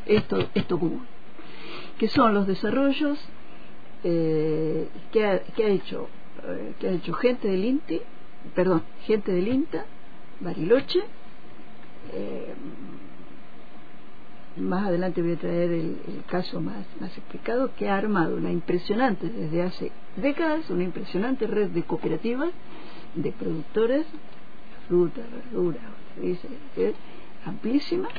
esto 0.07 0.49
esto 0.55 0.79
común, 0.79 1.05
que 1.99 2.07
son 2.07 2.33
los 2.33 2.47
desarrollos 2.47 3.19
eh, 4.03 4.89
que, 5.11 5.25
ha, 5.27 5.39
que 5.41 5.63
ha 5.63 5.67
hecho 5.67 6.09
eh, 6.47 6.73
que 6.79 6.88
ha 6.88 6.91
hecho 6.91 7.13
gente 7.13 7.47
del 7.47 7.65
INTI, 7.65 8.01
perdón, 8.55 8.81
gente 9.05 9.31
del 9.31 9.47
INTA, 9.47 9.85
Bariloche 10.39 11.03
eh, 12.13 12.53
más 14.57 14.87
adelante 14.87 15.21
voy 15.21 15.33
a 15.33 15.37
traer 15.37 15.71
el, 15.71 15.97
caso 16.27 16.61
más, 16.61 16.85
más 16.99 17.15
explicado, 17.17 17.71
que 17.75 17.89
ha 17.89 17.97
armado 17.97 18.37
una 18.37 18.51
impresionante, 18.51 19.29
desde 19.29 19.61
hace 19.61 19.91
décadas, 20.15 20.69
una 20.69 20.83
impresionante 20.83 21.47
red 21.47 21.69
de 21.69 21.83
cooperativas 21.83 22.51
de 23.15 23.31
productores, 23.31 24.05
fruta, 24.87 25.21
verdura, 25.31 25.79
dice, 26.21 26.47
amplísima, 27.45 28.09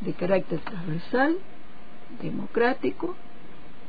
de 0.00 0.12
carácter 0.12 0.60
transversal, 0.60 1.36
democrático, 2.20 3.14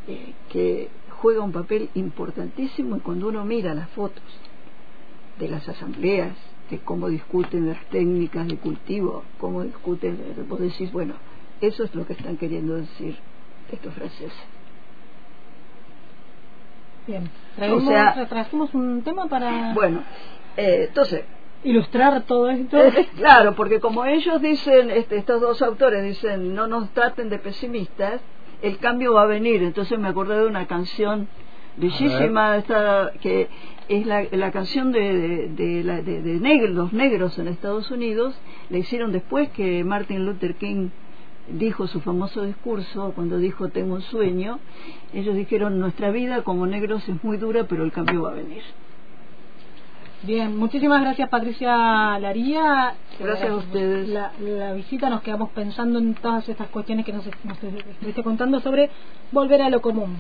eh, 0.08 0.34
que 0.50 0.90
juega 1.10 1.42
un 1.42 1.52
papel 1.52 1.90
importantísimo 1.94 2.98
y 2.98 3.00
cuando 3.00 3.28
uno 3.28 3.46
mira 3.46 3.74
las 3.74 3.90
fotos 3.92 4.24
de 5.40 5.48
las 5.48 5.68
asambleas 5.70 6.36
cómo 6.80 7.10
discuten 7.10 7.70
las 7.70 7.84
técnicas 7.86 8.48
de 8.48 8.58
cultivo, 8.58 9.24
cómo 9.40 9.64
discuten, 9.64 10.18
vos 10.48 10.60
decís, 10.60 10.92
bueno, 10.92 11.16
eso 11.62 11.84
es 11.84 11.94
lo 11.96 12.06
que 12.06 12.14
están 12.14 12.38
queriendo 12.38 12.76
decir 12.76 13.18
estos 13.72 13.94
franceses. 13.94 14.34
Bien, 17.08 17.30
o 17.72 17.82
sea, 17.82 18.28
trajimos 18.28 18.74
un 18.74 19.02
tema 19.04 19.28
para... 19.28 19.74
Bueno, 19.74 20.04
eh, 20.58 20.86
entonces... 20.88 21.24
Ilustrar 21.66 22.24
todo 22.24 22.50
esto. 22.50 22.78
claro, 23.16 23.56
porque 23.56 23.80
como 23.80 24.04
ellos 24.06 24.42
dicen, 24.42 24.92
este, 24.92 25.18
estos 25.18 25.40
dos 25.40 25.62
autores 25.62 26.04
dicen, 26.04 26.54
no 26.54 26.68
nos 26.68 26.90
traten 26.90 27.30
de 27.30 27.40
pesimistas, 27.40 28.22
el 28.62 28.78
cambio 28.80 29.14
va 29.14 29.24
a 29.24 29.28
venir. 29.28 29.64
Entonces 29.64 29.98
me 29.98 30.10
acordé 30.10 30.40
de 30.40 30.46
una 30.46 30.68
canción 30.68 31.30
bellísima 31.78 32.58
esta, 32.58 33.12
que 33.22 33.50
es 33.90 34.06
la, 34.06 34.24
la 34.32 34.52
canción 34.52 34.92
de, 34.92 35.50
de, 35.50 35.84
de, 35.84 36.40
negros, 36.40 36.72
los 36.72 36.94
negros 36.94 37.38
en 37.40 37.48
Estados 37.48 37.92
Unidos, 37.92 38.36
la 38.70 38.78
hicieron 38.78 39.12
después 39.12 39.50
que 39.50 39.84
Martin 39.84 40.26
Luther 40.26 40.56
King 40.56 40.90
dijo 41.50 41.88
su 41.88 42.00
famoso 42.00 42.44
discurso, 42.44 43.12
cuando 43.16 43.38
dijo 43.38 43.70
tengo 43.70 43.96
un 43.96 44.02
sueño, 44.02 44.60
ellos 45.14 45.36
dijeron 45.36 45.80
nuestra 45.80 46.12
vida 46.12 46.44
como 46.44 46.66
negros 46.66 47.08
es 47.10 47.24
muy 47.24 47.38
dura, 47.38 47.66
pero 47.66 47.84
el 47.84 47.92
cambio 47.92 48.24
va 48.24 48.32
a 48.32 48.36
venir. 48.36 48.64
Bien, 50.24 50.56
muchísimas 50.56 51.02
gracias 51.02 51.28
Patricia 51.28 52.18
Laría. 52.18 52.94
Gracias 53.20 53.50
a 53.50 53.56
ustedes. 53.56 54.08
La, 54.08 54.32
la, 54.40 54.72
visita 54.72 55.10
nos 55.10 55.22
quedamos 55.22 55.50
pensando 55.50 56.00
en 56.00 56.14
todas 56.14 56.48
estas 56.48 56.70
cuestiones 56.70 57.06
que 57.06 57.12
nos, 57.12 57.26
nos 57.44 57.62
estuviste 57.62 58.24
contando 58.24 58.62
sobre 58.62 58.90
volver 59.34 59.62
a 59.62 59.70
lo 59.70 59.82
común. 59.82 60.18